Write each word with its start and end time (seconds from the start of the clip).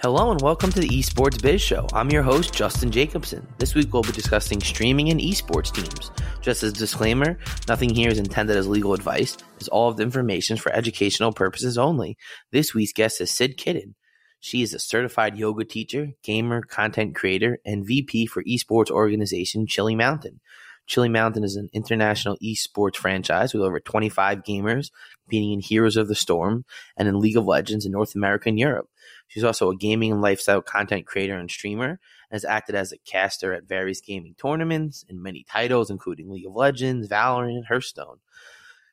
Hello 0.00 0.30
and 0.30 0.40
welcome 0.40 0.70
to 0.70 0.78
the 0.78 0.88
Esports 0.88 1.42
Biz 1.42 1.60
Show. 1.60 1.88
I'm 1.92 2.08
your 2.10 2.22
host, 2.22 2.54
Justin 2.54 2.92
Jacobson. 2.92 3.44
This 3.58 3.74
week 3.74 3.92
we'll 3.92 4.02
be 4.02 4.12
discussing 4.12 4.60
streaming 4.60 5.10
and 5.10 5.18
esports 5.18 5.74
teams. 5.74 6.12
Just 6.40 6.62
as 6.62 6.70
a 6.70 6.76
disclaimer, 6.76 7.36
nothing 7.66 7.90
here 7.90 8.08
is 8.08 8.20
intended 8.20 8.56
as 8.56 8.68
legal 8.68 8.94
advice, 8.94 9.36
as 9.60 9.66
all 9.66 9.88
of 9.88 9.96
the 9.96 10.04
information 10.04 10.54
is 10.54 10.62
for 10.62 10.70
educational 10.70 11.32
purposes 11.32 11.76
only. 11.76 12.16
This 12.52 12.72
week's 12.72 12.92
guest 12.92 13.20
is 13.20 13.32
Sid 13.32 13.56
Kitten. 13.56 13.96
She 14.38 14.62
is 14.62 14.72
a 14.72 14.78
certified 14.78 15.36
yoga 15.36 15.64
teacher, 15.64 16.10
gamer, 16.22 16.62
content 16.62 17.16
creator, 17.16 17.58
and 17.66 17.84
VP 17.84 18.26
for 18.26 18.44
esports 18.44 18.92
organization 18.92 19.66
Chilly 19.66 19.96
Mountain. 19.96 20.38
Chilly 20.86 21.08
Mountain 21.08 21.42
is 21.42 21.56
an 21.56 21.70
international 21.72 22.38
esports 22.40 22.96
franchise 22.96 23.52
with 23.52 23.62
over 23.62 23.80
25 23.80 24.44
gamers 24.44 24.90
competing 25.24 25.52
in 25.52 25.60
Heroes 25.60 25.96
of 25.96 26.06
the 26.06 26.14
Storm 26.14 26.64
and 26.96 27.08
in 27.08 27.18
League 27.18 27.36
of 27.36 27.46
Legends 27.46 27.84
in 27.84 27.90
North 27.90 28.14
America 28.14 28.48
and 28.48 28.60
Europe. 28.60 28.88
She's 29.28 29.44
also 29.44 29.70
a 29.70 29.76
gaming 29.76 30.12
and 30.12 30.22
lifestyle 30.22 30.62
content 30.62 31.06
creator 31.06 31.36
and 31.36 31.50
streamer, 31.50 31.90
and 31.90 31.98
has 32.32 32.44
acted 32.44 32.74
as 32.74 32.92
a 32.92 32.98
caster 32.98 33.52
at 33.52 33.68
various 33.68 34.00
gaming 34.00 34.34
tournaments 34.38 35.04
and 35.08 35.22
many 35.22 35.44
titles, 35.44 35.90
including 35.90 36.30
League 36.30 36.46
of 36.46 36.56
Legends, 36.56 37.08
Valorant, 37.08 37.56
and 37.56 37.66
Hearthstone. 37.66 38.18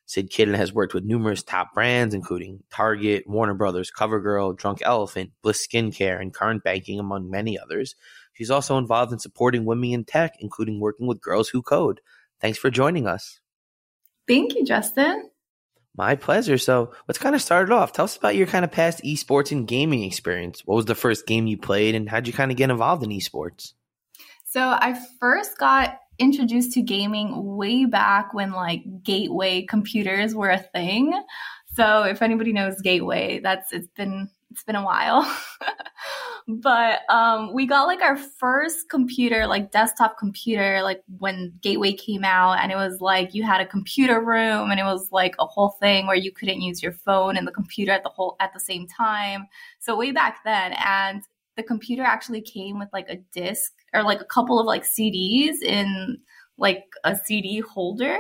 Sid 0.08 0.30
Kitten 0.30 0.54
has 0.54 0.72
worked 0.72 0.94
with 0.94 1.04
numerous 1.04 1.42
top 1.42 1.74
brands, 1.74 2.14
including 2.14 2.62
Target, 2.70 3.28
Warner 3.28 3.56
Brothers, 3.56 3.92
CoverGirl, 3.92 4.56
Drunk 4.56 4.80
Elephant, 4.84 5.32
Bliss 5.42 5.66
Skincare, 5.66 6.22
and 6.22 6.34
Current 6.34 6.64
Banking, 6.64 7.00
among 7.00 7.30
many 7.30 7.58
others. 7.58 7.96
She's 8.34 8.52
also 8.52 8.78
involved 8.78 9.14
in 9.14 9.20
supporting 9.20 9.66
women 9.66 9.92
in 9.92 10.04
tech, 10.04 10.36
including 10.40 10.80
working 10.80 11.08
with 11.08 11.22
Girls 11.22 11.50
Who 11.50 11.64
Code. 11.64 12.02
Thanks 12.40 12.60
for 12.60 12.70
joining 12.70 13.08
us. 13.08 13.40
Thank 14.28 14.54
you, 14.54 14.64
Justin. 14.64 15.30
My 15.98 16.16
pleasure. 16.16 16.58
So 16.58 16.92
let's 17.08 17.18
kind 17.18 17.36
of 17.36 17.42
start 17.42 17.70
it 17.70 17.74
off. 17.74 17.94
Tell 17.94 18.06
us 18.06 18.18
about 18.18 18.36
your 18.36 18.48
kind 18.48 18.66
of 18.66 18.72
past 18.72 19.02
esports 19.04 19.52
and 19.52 19.68
gaming 19.68 20.04
experience. 20.04 20.62
What 20.66 20.76
was 20.76 20.86
the 20.86 20.96
first 20.96 21.26
game 21.26 21.48
you 21.48 21.58
played 21.58 21.96
and 21.96 22.10
how'd 22.10 22.28
you 22.28 22.34
kind 22.34 22.52
of 22.52 22.58
get 22.58 22.70
involved 22.70 23.04
in 23.04 23.10
esports? 23.10 23.74
So 24.46 24.62
I 24.62 25.00
first 25.20 25.58
got 25.58 26.00
introduced 26.18 26.74
to 26.74 26.82
gaming 26.82 27.58
way 27.58 27.86
back 27.86 28.34
when 28.34 28.52
like 28.52 28.84
gateway 29.04 29.64
computers 29.64 30.34
were 30.34 30.50
a 30.50 30.60
thing. 30.60 31.14
So 31.74 32.04
if 32.04 32.22
anybody 32.22 32.54
knows 32.54 32.80
gateway, 32.82 33.40
that's 33.40 33.74
it's 33.74 33.90
been 33.90 34.30
it's 34.56 34.64
been 34.64 34.78
a 34.78 34.86
while. 34.86 35.30
but 36.48 37.02
um, 37.10 37.54
we 37.54 37.66
got 37.66 37.88
like 37.88 38.02
our 38.02 38.16
first 38.16 38.90
computer, 38.90 39.46
like 39.46 39.70
desktop 39.70 40.18
computer, 40.18 40.82
like 40.82 41.04
when 41.20 41.54
Gateway 41.62 41.92
came 41.92 42.24
out, 42.24 42.60
and 42.60 42.72
it 42.72 42.76
was 42.76 43.02
like 43.02 43.34
you 43.34 43.44
had 43.44 43.60
a 43.60 43.66
computer 43.66 44.22
room, 44.22 44.72
and 44.72 44.80
it 44.80 44.86
was 44.86 45.12
like 45.12 45.36
a 45.40 45.46
whole 45.46 45.72
thing 45.82 46.08
where 46.08 46.16
you 46.16 46.32
couldn't 46.32 46.62
use 46.62 46.82
your 46.82 46.94
phone 46.94 47.36
and 47.36 47.46
the 47.46 47.52
computer 47.52 47.92
at 47.92 48.04
the 48.04 48.10
whole 48.10 48.38
at 48.40 48.54
the 48.54 48.60
same 48.62 48.88
time. 48.88 49.46
So 49.80 49.98
way 49.98 50.12
back 50.12 50.38
then, 50.46 50.74
and 50.74 51.22
the 51.58 51.64
computer 51.64 52.04
actually 52.04 52.42
came 52.42 52.80
with 52.80 52.90
like 52.94 53.10
a 53.10 53.18
disc 53.34 53.74
or 53.94 54.04
like 54.04 54.22
a 54.22 54.26
couple 54.26 54.58
of 54.58 54.66
like 54.66 54.86
CDs 54.86 55.62
in 55.64 56.18
like 56.58 56.86
a 57.04 57.14
CD 57.26 57.60
holder. 57.60 58.18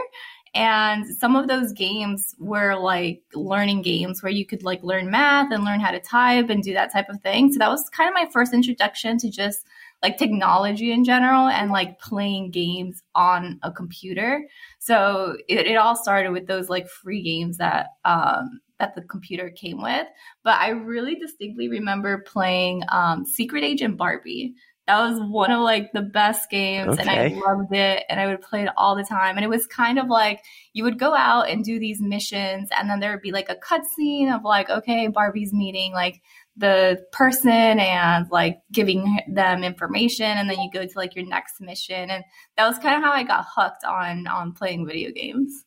And 0.55 1.05
some 1.17 1.35
of 1.35 1.49
those 1.49 1.73
games 1.73 2.33
were 2.39 2.75
like 2.75 3.21
learning 3.33 3.81
games 3.81 4.23
where 4.23 4.31
you 4.31 4.45
could 4.45 4.63
like 4.63 4.81
learn 4.83 5.11
math 5.11 5.51
and 5.51 5.65
learn 5.65 5.81
how 5.81 5.91
to 5.91 5.99
type 5.99 6.49
and 6.49 6.63
do 6.63 6.73
that 6.73 6.93
type 6.93 7.09
of 7.09 7.21
thing. 7.21 7.51
So 7.51 7.59
that 7.59 7.69
was 7.69 7.89
kind 7.89 8.07
of 8.07 8.13
my 8.13 8.29
first 8.31 8.53
introduction 8.53 9.17
to 9.17 9.29
just 9.29 9.65
like 10.01 10.17
technology 10.17 10.91
in 10.91 11.03
general 11.03 11.47
and 11.47 11.71
like 11.71 11.99
playing 11.99 12.51
games 12.51 13.03
on 13.15 13.59
a 13.63 13.71
computer. 13.71 14.47
So 14.79 15.35
it, 15.49 15.67
it 15.67 15.75
all 15.75 15.95
started 15.95 16.31
with 16.31 16.47
those 16.47 16.69
like 16.69 16.87
free 16.87 17.21
games 17.21 17.57
that 17.57 17.87
um, 18.05 18.61
that 18.79 18.95
the 18.95 19.01
computer 19.01 19.49
came 19.49 19.81
with. 19.81 20.07
But 20.43 20.59
I 20.59 20.69
really 20.69 21.15
distinctly 21.15 21.67
remember 21.67 22.19
playing 22.19 22.83
um, 22.89 23.25
Secret 23.25 23.63
Agent 23.63 23.97
Barbie. 23.97 24.53
That 24.87 25.01
was 25.01 25.19
one 25.19 25.51
of 25.51 25.61
like 25.61 25.93
the 25.93 26.03
best 26.03 26.49
games 26.51 26.99
okay. 26.99 27.01
and 27.01 27.09
I 27.09 27.39
loved 27.39 27.73
it 27.73 28.03
and 28.07 28.19
I 28.19 28.27
would 28.27 28.41
play 28.41 28.61
it 28.63 28.69
all 28.77 28.95
the 28.95 29.03
time. 29.03 29.35
And 29.35 29.43
it 29.43 29.49
was 29.49 29.65
kind 29.65 29.97
of 29.97 30.07
like 30.07 30.43
you 30.73 30.83
would 30.83 30.99
go 30.99 31.15
out 31.15 31.49
and 31.49 31.63
do 31.63 31.79
these 31.79 31.99
missions 31.99 32.69
and 32.77 32.87
then 32.87 32.99
there 32.99 33.11
would 33.11 33.23
be 33.23 33.31
like 33.31 33.49
a 33.49 33.55
cutscene 33.55 34.33
of 34.33 34.43
like, 34.43 34.69
okay, 34.69 35.07
Barbie's 35.07 35.53
meeting 35.53 35.91
like 35.91 36.21
the 36.55 37.03
person 37.11 37.79
and 37.79 38.29
like 38.29 38.59
giving 38.71 39.21
them 39.27 39.63
information 39.63 40.25
and 40.25 40.49
then 40.49 40.59
you 40.59 40.69
go 40.71 40.85
to 40.85 40.97
like 40.97 41.15
your 41.15 41.25
next 41.25 41.59
mission. 41.59 42.11
And 42.11 42.23
that 42.55 42.67
was 42.67 42.77
kind 42.77 42.95
of 42.95 43.03
how 43.03 43.11
I 43.11 43.23
got 43.23 43.45
hooked 43.55 43.83
on 43.85 44.27
on 44.27 44.53
playing 44.53 44.85
video 44.85 45.11
games 45.11 45.65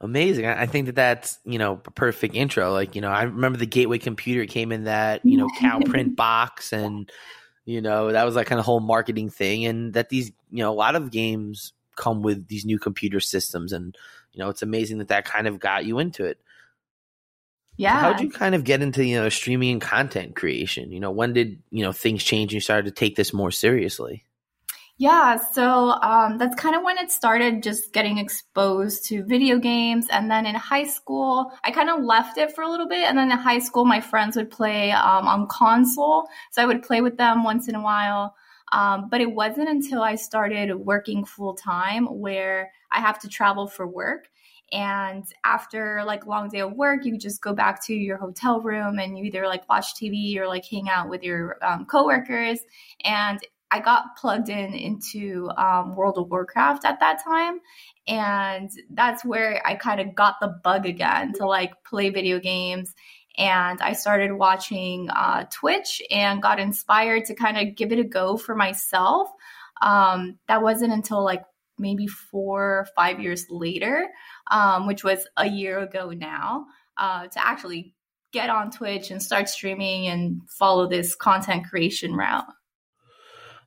amazing. 0.00 0.46
I 0.46 0.66
think 0.66 0.86
that 0.86 0.94
that's 0.94 1.38
you 1.44 1.58
know 1.58 1.80
a 1.84 1.90
perfect 1.90 2.34
intro. 2.34 2.72
Like 2.72 2.94
you 2.94 3.00
know, 3.00 3.10
I 3.10 3.22
remember 3.24 3.58
the 3.58 3.66
Gateway 3.66 3.98
computer 3.98 4.46
came 4.46 4.72
in 4.72 4.84
that 4.84 5.24
you 5.24 5.36
know 5.36 5.48
cow 5.58 5.80
print 5.80 6.16
box, 6.16 6.72
and 6.72 7.10
you 7.66 7.82
know, 7.82 8.12
that 8.12 8.24
was 8.24 8.36
like 8.36 8.46
kind 8.46 8.58
of 8.58 8.64
whole 8.64 8.80
marketing 8.80 9.28
thing, 9.28 9.66
and 9.66 9.92
that 9.94 10.08
these, 10.08 10.32
you 10.50 10.62
know, 10.62 10.72
a 10.72 10.74
lot 10.74 10.94
of 10.94 11.10
games 11.10 11.72
come 11.96 12.22
with 12.22 12.46
these 12.46 12.64
new 12.64 12.78
computer 12.78 13.20
systems, 13.20 13.72
and 13.72 13.96
you 14.32 14.38
know, 14.38 14.48
it's 14.48 14.62
amazing 14.62 14.98
that 14.98 15.08
that 15.08 15.24
kind 15.24 15.46
of 15.46 15.58
got 15.58 15.84
you 15.84 15.98
into 15.98 16.24
it. 16.24 16.38
Yeah. 17.76 17.98
How'd 17.98 18.20
you 18.20 18.30
kind 18.30 18.54
of 18.54 18.64
get 18.64 18.82
into 18.82 19.04
you 19.04 19.20
know 19.20 19.28
streaming 19.28 19.72
and 19.72 19.80
content 19.80 20.36
creation? 20.36 20.92
You 20.92 21.00
know, 21.00 21.10
when 21.10 21.32
did 21.32 21.60
you 21.70 21.82
know 21.82 21.92
things 21.92 22.22
change 22.22 22.52
and 22.52 22.54
you 22.54 22.60
started 22.60 22.86
to 22.86 22.92
take 22.92 23.16
this 23.16 23.32
more 23.32 23.50
seriously? 23.50 24.24
Yeah, 24.98 25.36
so 25.36 25.90
um, 26.00 26.38
that's 26.38 26.54
kind 26.54 26.74
of 26.74 26.82
when 26.82 26.96
it 26.96 27.10
started 27.10 27.62
just 27.62 27.92
getting 27.92 28.16
exposed 28.16 29.04
to 29.06 29.22
video 29.24 29.58
games. 29.58 30.06
And 30.10 30.30
then 30.30 30.46
in 30.46 30.54
high 30.54 30.84
school, 30.86 31.52
I 31.64 31.70
kind 31.70 31.90
of 31.90 32.02
left 32.02 32.38
it 32.38 32.54
for 32.54 32.64
a 32.64 32.70
little 32.70 32.88
bit. 32.88 33.04
And 33.04 33.18
then 33.18 33.30
in 33.30 33.36
high 33.36 33.58
school, 33.58 33.84
my 33.84 34.00
friends 34.00 34.36
would 34.36 34.50
play 34.50 34.92
um, 34.92 35.28
on 35.28 35.48
console. 35.48 36.26
So 36.50 36.62
I 36.62 36.66
would 36.66 36.82
play 36.82 37.02
with 37.02 37.18
them 37.18 37.44
once 37.44 37.68
in 37.68 37.74
a 37.74 37.82
while. 37.82 38.34
Um, 38.72 39.08
but 39.10 39.20
it 39.20 39.30
wasn't 39.32 39.68
until 39.68 40.02
I 40.02 40.14
started 40.14 40.74
working 40.74 41.26
full 41.26 41.54
time 41.54 42.06
where 42.06 42.70
I 42.90 43.00
have 43.00 43.18
to 43.20 43.28
travel 43.28 43.66
for 43.68 43.86
work. 43.86 44.28
And 44.72 45.24
after 45.44 46.02
like 46.04 46.24
a 46.24 46.28
long 46.28 46.48
day 46.48 46.60
of 46.60 46.72
work, 46.72 47.04
you 47.04 47.18
just 47.18 47.40
go 47.42 47.52
back 47.52 47.84
to 47.86 47.94
your 47.94 48.16
hotel 48.16 48.60
room 48.60 48.98
and 48.98 49.16
you 49.16 49.24
either 49.24 49.46
like 49.46 49.68
watch 49.68 49.94
TV 49.94 50.36
or 50.38 50.48
like 50.48 50.64
hang 50.64 50.88
out 50.88 51.08
with 51.08 51.22
your 51.22 51.62
um, 51.64 51.84
coworkers. 51.84 52.60
And 53.04 53.38
I 53.70 53.80
got 53.80 54.16
plugged 54.16 54.48
in 54.48 54.74
into 54.74 55.50
um, 55.56 55.96
World 55.96 56.18
of 56.18 56.30
Warcraft 56.30 56.84
at 56.84 57.00
that 57.00 57.22
time. 57.22 57.60
And 58.06 58.70
that's 58.90 59.24
where 59.24 59.60
I 59.66 59.74
kind 59.74 60.00
of 60.00 60.14
got 60.14 60.36
the 60.40 60.48
bug 60.62 60.86
again 60.86 61.32
to 61.34 61.46
like 61.46 61.72
play 61.84 62.10
video 62.10 62.38
games. 62.38 62.94
And 63.36 63.80
I 63.80 63.92
started 63.92 64.32
watching 64.32 65.10
uh, 65.10 65.44
Twitch 65.52 66.00
and 66.10 66.40
got 66.40 66.60
inspired 66.60 67.26
to 67.26 67.34
kind 67.34 67.58
of 67.58 67.76
give 67.76 67.92
it 67.92 67.98
a 67.98 68.04
go 68.04 68.36
for 68.36 68.54
myself. 68.54 69.28
Um, 69.82 70.38
that 70.48 70.62
wasn't 70.62 70.92
until 70.92 71.22
like 71.22 71.42
maybe 71.78 72.06
four 72.06 72.62
or 72.62 72.86
five 72.96 73.20
years 73.20 73.46
later, 73.50 74.08
um, 74.50 74.86
which 74.86 75.04
was 75.04 75.26
a 75.36 75.46
year 75.46 75.80
ago 75.80 76.10
now, 76.10 76.66
uh, 76.96 77.26
to 77.26 77.46
actually 77.46 77.94
get 78.32 78.48
on 78.48 78.70
Twitch 78.70 79.10
and 79.10 79.22
start 79.22 79.48
streaming 79.48 80.06
and 80.06 80.40
follow 80.48 80.88
this 80.88 81.14
content 81.14 81.68
creation 81.68 82.14
route 82.14 82.46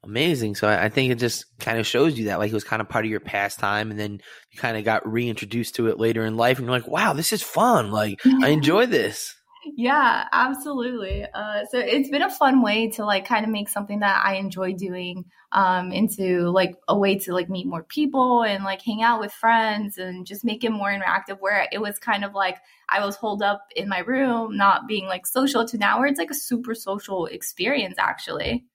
amazing. 0.04 0.56
So 0.56 0.68
I 0.68 0.90
think 0.90 1.12
it 1.12 1.16
just 1.16 1.46
kind 1.60 1.80
of 1.80 1.88
shows 1.88 2.18
you 2.18 2.26
that 2.26 2.40
like 2.40 2.52
it 2.52 2.54
was 2.54 2.64
kind 2.64 2.82
of 2.82 2.90
part 2.90 3.06
of 3.06 3.12
your 3.12 3.20
pastime, 3.20 3.92
and 3.92 4.00
then 4.00 4.20
you 4.52 4.60
kind 4.60 4.78
of 4.78 4.84
got 4.84 5.10
reintroduced 5.10 5.76
to 5.76 5.88
it 5.88 6.00
later 6.00 6.26
in 6.26 6.38
life, 6.38 6.58
and 6.58 6.66
you're 6.66 6.78
like, 6.78 6.88
wow, 6.88 7.14
this 7.14 7.34
is 7.34 7.42
fun. 7.42 7.92
Like 7.92 8.20
I 8.42 8.50
enjoy 8.50 8.86
this. 8.86 9.36
Yeah, 9.76 10.26
absolutely. 10.32 11.26
Uh, 11.34 11.66
so 11.70 11.80
it's 11.80 12.10
been 12.10 12.22
a 12.22 12.30
fun 12.30 12.62
way 12.62 12.90
to 12.92 13.06
like 13.06 13.26
kind 13.26 13.46
of 13.46 13.52
make 13.52 13.70
something 13.70 14.00
that 14.00 14.24
I 14.26 14.36
enjoy 14.36 14.74
doing 14.74 15.26
um, 15.52 15.92
into 15.92 16.50
like 16.50 16.76
a 16.88 16.98
way 16.98 17.20
to 17.20 17.34
like 17.34 17.50
meet 17.50 17.68
more 17.68 17.84
people 17.84 18.44
and 18.44 18.64
like 18.64 18.82
hang 18.82 19.04
out 19.04 19.20
with 19.20 19.34
friends 19.34 19.98
and 19.98 20.26
just 20.26 20.46
make 20.46 20.64
it 20.64 20.72
more 20.72 20.90
interactive. 20.90 21.38
Where 21.40 21.68
it 21.72 21.82
was 21.82 22.00
kind 22.00 22.24
of 22.24 22.34
like 22.34 22.58
I 22.90 23.06
was 23.06 23.16
holed 23.16 23.44
up 23.44 23.66
in 23.76 23.90
my 23.90 24.00
room, 24.00 24.56
not 24.56 24.88
being 24.88 25.06
like 25.06 25.28
social, 25.28 25.66
to 25.68 25.78
now 25.78 26.00
where 26.00 26.08
it's 26.08 26.20
like 26.20 26.32
a 26.32 26.36
super 26.36 26.74
social 26.74 27.26
experience 27.26 27.96
actually. 28.00 28.66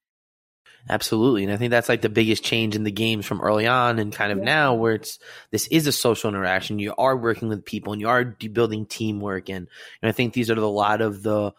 Absolutely. 0.88 1.44
And 1.44 1.52
I 1.52 1.56
think 1.56 1.70
that's 1.70 1.88
like 1.88 2.02
the 2.02 2.10
biggest 2.10 2.44
change 2.44 2.76
in 2.76 2.84
the 2.84 2.90
games 2.90 3.24
from 3.24 3.40
early 3.40 3.66
on 3.66 3.98
and 3.98 4.12
kind 4.12 4.30
of 4.30 4.38
yeah. 4.38 4.44
now 4.44 4.74
where 4.74 4.94
it's 4.94 5.18
this 5.50 5.66
is 5.68 5.86
a 5.86 5.92
social 5.92 6.28
interaction. 6.28 6.78
You 6.78 6.94
are 6.98 7.16
working 7.16 7.48
with 7.48 7.64
people 7.64 7.92
and 7.92 8.02
you 8.02 8.08
are 8.08 8.24
building 8.24 8.84
teamwork. 8.84 9.48
And, 9.48 9.66
and 10.02 10.08
I 10.08 10.12
think 10.12 10.34
these 10.34 10.50
are 10.50 10.58
a 10.58 10.66
lot 10.66 11.00
of 11.00 11.22
the 11.22 11.52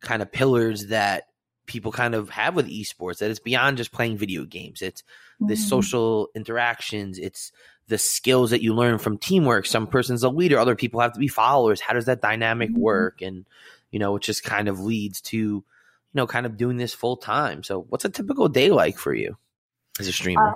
kind 0.00 0.22
of 0.22 0.32
pillars 0.32 0.86
that 0.86 1.28
people 1.66 1.92
kind 1.92 2.14
of 2.14 2.30
have 2.30 2.54
with 2.54 2.68
esports 2.68 3.18
that 3.18 3.30
it's 3.30 3.40
beyond 3.40 3.76
just 3.76 3.92
playing 3.92 4.16
video 4.16 4.44
games. 4.44 4.80
It's 4.80 5.02
mm-hmm. 5.02 5.48
the 5.48 5.56
social 5.56 6.30
interactions. 6.34 7.18
It's 7.18 7.52
the 7.88 7.98
skills 7.98 8.50
that 8.50 8.62
you 8.62 8.74
learn 8.74 8.96
from 8.98 9.18
teamwork. 9.18 9.66
Some 9.66 9.86
person's 9.86 10.22
a 10.22 10.30
leader, 10.30 10.58
other 10.58 10.76
people 10.76 11.00
have 11.00 11.12
to 11.12 11.20
be 11.20 11.28
followers. 11.28 11.80
How 11.80 11.92
does 11.92 12.06
that 12.06 12.22
dynamic 12.22 12.70
mm-hmm. 12.70 12.80
work? 12.80 13.20
And, 13.20 13.44
you 13.90 13.98
know, 13.98 14.16
it 14.16 14.22
just 14.22 14.44
kind 14.44 14.68
of 14.68 14.80
leads 14.80 15.20
to 15.22 15.62
you 16.12 16.20
know, 16.20 16.26
kind 16.26 16.46
of 16.46 16.56
doing 16.56 16.76
this 16.76 16.92
full 16.92 17.16
time. 17.16 17.62
So, 17.62 17.86
what's 17.88 18.04
a 18.04 18.10
typical 18.10 18.48
day 18.48 18.70
like 18.70 18.98
for 18.98 19.14
you 19.14 19.36
as 19.98 20.08
a 20.08 20.12
streamer? 20.12 20.48
Uh, 20.48 20.54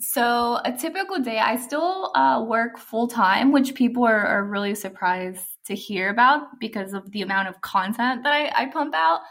so, 0.00 0.60
a 0.64 0.72
typical 0.72 1.18
day, 1.18 1.40
I 1.40 1.56
still 1.56 2.12
uh, 2.14 2.44
work 2.46 2.78
full 2.78 3.08
time, 3.08 3.50
which 3.50 3.74
people 3.74 4.04
are, 4.04 4.26
are, 4.26 4.44
really 4.44 4.76
surprised 4.76 5.44
to 5.66 5.74
hear 5.74 6.10
about 6.10 6.60
because 6.60 6.92
of 6.92 7.10
the 7.10 7.22
amount 7.22 7.48
of 7.48 7.60
content 7.62 8.22
that 8.22 8.32
I, 8.32 8.62
I 8.62 8.66
pump 8.66 8.94
out. 8.94 9.22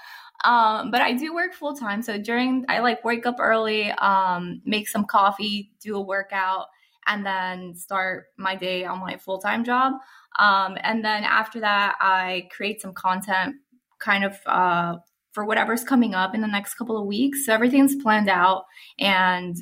Um, 0.43 0.91
but 0.91 1.01
I 1.01 1.13
do 1.13 1.33
work 1.33 1.53
full 1.53 1.75
time. 1.75 2.01
So 2.01 2.17
during, 2.17 2.65
I 2.67 2.79
like 2.79 3.03
wake 3.05 3.25
up 3.25 3.37
early, 3.39 3.91
um, 3.91 4.61
make 4.65 4.89
some 4.89 5.05
coffee, 5.05 5.71
do 5.79 5.95
a 5.95 6.01
workout, 6.01 6.67
and 7.07 7.25
then 7.25 7.73
start 7.73 8.25
my 8.37 8.55
day 8.55 8.83
on 8.83 8.99
my 8.99 9.15
full 9.17 9.39
time 9.39 9.63
job. 9.63 9.93
Um, 10.37 10.77
and 10.83 11.03
then 11.03 11.23
after 11.23 11.61
that, 11.61 11.95
I 12.01 12.49
create 12.51 12.81
some 12.81 12.93
content 12.93 13.55
kind 13.99 14.25
of 14.25 14.37
uh, 14.45 14.97
for 15.37 15.45
whatever's 15.45 15.83
coming 15.83 16.15
up 16.15 16.33
in 16.33 16.41
the 16.41 16.47
next 16.47 16.73
couple 16.73 16.97
of 16.99 17.05
weeks. 17.05 17.45
So 17.45 17.53
everything's 17.53 17.95
planned 17.95 18.27
out 18.27 18.65
and 18.97 19.55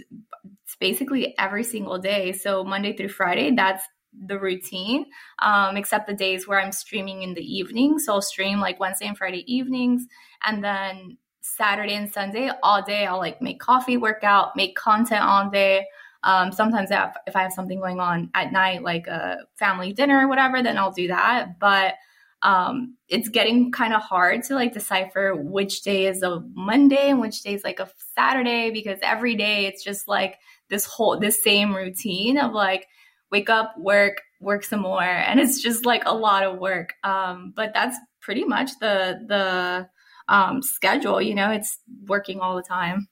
it's 0.64 0.78
basically 0.80 1.38
every 1.38 1.66
single 1.66 1.98
day. 2.00 2.32
So 2.32 2.64
Monday 2.64 2.96
through 2.96 3.10
Friday, 3.10 3.54
that's 3.54 3.84
the 4.26 4.40
routine, 4.40 5.06
um, 5.40 5.76
except 5.76 6.08
the 6.08 6.14
days 6.14 6.48
where 6.48 6.62
I'm 6.62 6.72
streaming 6.72 7.24
in 7.24 7.34
the 7.34 7.42
evening. 7.42 8.00
So 8.00 8.14
I'll 8.14 8.22
stream 8.22 8.62
like 8.62 8.80
Wednesday 8.80 9.08
and 9.08 9.18
Friday 9.18 9.44
evenings. 9.54 10.08
And 10.48 10.64
then 10.64 11.18
Saturday 11.42 11.96
and 11.96 12.10
Sunday, 12.10 12.52
all 12.64 12.82
day, 12.82 13.06
I'll 13.06 13.18
like 13.18 13.42
make 13.42 13.60
coffee, 13.60 13.98
workout, 13.98 14.56
make 14.56 14.78
content 14.78 15.26
all 15.26 15.50
day. 15.50 15.86
Um, 16.24 16.54
sometimes 16.54 16.90
if 16.90 17.36
I 17.36 17.42
have 17.42 17.52
something 17.52 17.82
going 17.82 18.00
on 18.00 18.30
at 18.34 18.54
night, 18.54 18.82
like 18.82 19.08
a 19.08 19.40
family 19.56 19.92
dinner 19.92 20.26
or 20.26 20.30
whatever, 20.30 20.64
then 20.64 20.78
I'll 20.78 20.94
do 20.94 21.10
that. 21.10 21.60
But 21.60 21.96
um, 22.42 22.96
it's 23.08 23.30
getting 23.30 23.72
kind 23.72 23.94
of 23.94 24.02
hard 24.02 24.44
to 24.44 24.56
like 24.56 24.74
decipher 24.74 25.34
which 25.36 25.82
day 25.82 26.06
is 26.08 26.22
a 26.22 26.44
Monday 26.54 27.10
and 27.10 27.20
which 27.20 27.42
day 27.42 27.54
is 27.54 27.64
like 27.64 27.80
a 27.80 27.90
Saturday 28.14 28.72
because 28.72 29.00
every 29.02 29.36
day 29.36 29.66
it's 29.66 29.84
just 29.84 30.08
like 30.08 30.38
this 30.70 30.86
whole 30.86 31.20
this 31.20 31.44
same 31.44 31.76
routine 31.76 32.38
of 32.38 32.52
like 32.52 32.88
wake 33.32 33.50
up, 33.50 33.74
work, 33.78 34.22
work 34.40 34.64
some 34.64 34.82
more, 34.82 35.02
and 35.02 35.40
it's 35.40 35.62
just 35.62 35.86
like 35.86 36.04
a 36.06 36.14
lot 36.14 36.44
of 36.44 36.60
work. 36.60 36.94
Um, 37.04 37.54
but 37.56 37.72
that's 37.74 37.98
pretty 38.22 38.44
much 38.44 38.72
the 38.80 39.20
the 39.28 39.88
um, 40.28 40.62
schedule. 40.62 41.22
You 41.22 41.36
know, 41.36 41.52
it's 41.52 41.80
working 42.08 42.40
all 42.40 42.56
the 42.56 42.64
time. 42.64 43.08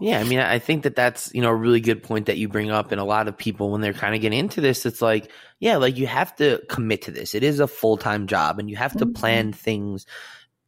Yeah, 0.00 0.18
I 0.18 0.24
mean, 0.24 0.38
I 0.38 0.58
think 0.58 0.84
that 0.84 0.96
that's 0.96 1.30
you 1.34 1.42
know 1.42 1.50
a 1.50 1.54
really 1.54 1.80
good 1.80 2.02
point 2.02 2.26
that 2.26 2.38
you 2.38 2.48
bring 2.48 2.70
up, 2.70 2.90
and 2.90 3.00
a 3.00 3.04
lot 3.04 3.28
of 3.28 3.36
people 3.36 3.70
when 3.70 3.82
they're 3.82 3.92
kind 3.92 4.14
of 4.14 4.20
getting 4.20 4.38
into 4.38 4.60
this, 4.60 4.86
it's 4.86 5.02
like, 5.02 5.30
yeah, 5.58 5.76
like 5.76 5.98
you 5.98 6.06
have 6.06 6.34
to 6.36 6.62
commit 6.68 7.02
to 7.02 7.10
this. 7.10 7.34
It 7.34 7.42
is 7.42 7.60
a 7.60 7.68
full 7.68 7.98
time 7.98 8.26
job, 8.26 8.58
and 8.58 8.70
you 8.70 8.76
have 8.76 8.92
to 8.96 9.04
mm-hmm. 9.04 9.12
plan 9.12 9.52
things 9.52 10.06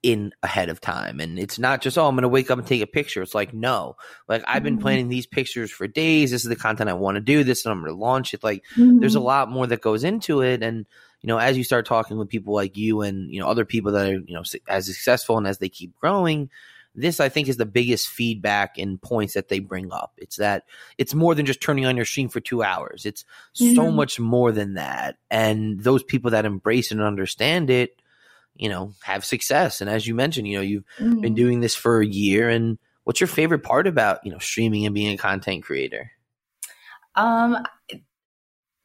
in 0.02 0.32
ahead 0.42 0.68
of 0.68 0.80
time. 0.80 1.20
And 1.20 1.38
it's 1.38 1.58
not 1.58 1.80
just, 1.80 1.96
oh, 1.96 2.06
I'm 2.06 2.14
going 2.14 2.22
to 2.22 2.28
wake 2.28 2.50
up 2.50 2.58
and 2.58 2.66
take 2.66 2.82
a 2.82 2.86
picture. 2.86 3.22
It's 3.22 3.34
like, 3.34 3.54
no, 3.54 3.96
like 4.28 4.42
I've 4.46 4.62
been 4.62 4.74
mm-hmm. 4.74 4.82
planning 4.82 5.08
these 5.08 5.26
pictures 5.26 5.70
for 5.70 5.86
days. 5.86 6.32
This 6.32 6.42
is 6.42 6.48
the 6.48 6.56
content 6.56 6.90
I 6.90 6.94
want 6.94 7.14
to 7.16 7.20
do. 7.20 7.44
This 7.44 7.64
and 7.64 7.72
I'm 7.72 7.80
going 7.80 7.92
to 7.92 7.98
launch 7.98 8.34
it. 8.34 8.42
Like 8.42 8.64
mm-hmm. 8.76 8.98
there's 8.98 9.14
a 9.14 9.18
mm-hmm. 9.18 9.26
lot 9.26 9.50
more 9.50 9.66
that 9.66 9.80
goes 9.80 10.02
into 10.04 10.42
it. 10.42 10.62
And, 10.62 10.86
you 11.20 11.28
know, 11.28 11.38
as 11.38 11.56
you 11.56 11.62
start 11.62 11.86
talking 11.86 12.18
with 12.18 12.28
people 12.28 12.52
like 12.52 12.76
you 12.76 13.02
and, 13.02 13.32
you 13.32 13.40
know, 13.40 13.46
other 13.46 13.64
people 13.64 13.92
that 13.92 14.08
are, 14.08 14.14
you 14.14 14.34
know, 14.34 14.42
as 14.66 14.86
successful 14.86 15.38
and 15.38 15.46
as 15.46 15.58
they 15.58 15.68
keep 15.68 15.96
growing, 16.00 16.50
this 16.94 17.20
I 17.20 17.28
think 17.28 17.48
is 17.48 17.56
the 17.56 17.66
biggest 17.66 18.08
feedback 18.08 18.78
and 18.78 19.00
points 19.00 19.34
that 19.34 19.48
they 19.48 19.58
bring 19.58 19.92
up. 19.92 20.12
It's 20.18 20.36
that 20.36 20.64
it's 20.98 21.14
more 21.14 21.34
than 21.34 21.46
just 21.46 21.62
turning 21.62 21.86
on 21.86 21.96
your 21.96 22.04
stream 22.04 22.28
for 22.28 22.40
two 22.40 22.62
hours. 22.62 23.06
It's 23.06 23.24
mm-hmm. 23.56 23.74
so 23.74 23.90
much 23.90 24.20
more 24.20 24.52
than 24.52 24.74
that. 24.74 25.16
And 25.30 25.80
those 25.80 26.02
people 26.02 26.32
that 26.32 26.44
embrace 26.44 26.90
and 26.90 27.00
understand 27.00 27.70
it, 27.70 28.00
you 28.54 28.68
know, 28.68 28.92
have 29.02 29.24
success. 29.24 29.80
And 29.80 29.88
as 29.88 30.06
you 30.06 30.14
mentioned, 30.14 30.46
you 30.48 30.56
know, 30.56 30.62
you've 30.62 30.84
mm-hmm. 30.98 31.20
been 31.20 31.34
doing 31.34 31.60
this 31.60 31.74
for 31.74 32.00
a 32.00 32.06
year. 32.06 32.48
And 32.48 32.78
what's 33.04 33.20
your 33.20 33.28
favorite 33.28 33.62
part 33.62 33.86
about, 33.86 34.24
you 34.24 34.32
know, 34.32 34.38
streaming 34.38 34.84
and 34.84 34.94
being 34.94 35.14
a 35.14 35.18
content 35.18 35.64
creator? 35.64 36.10
Um, 37.14 37.56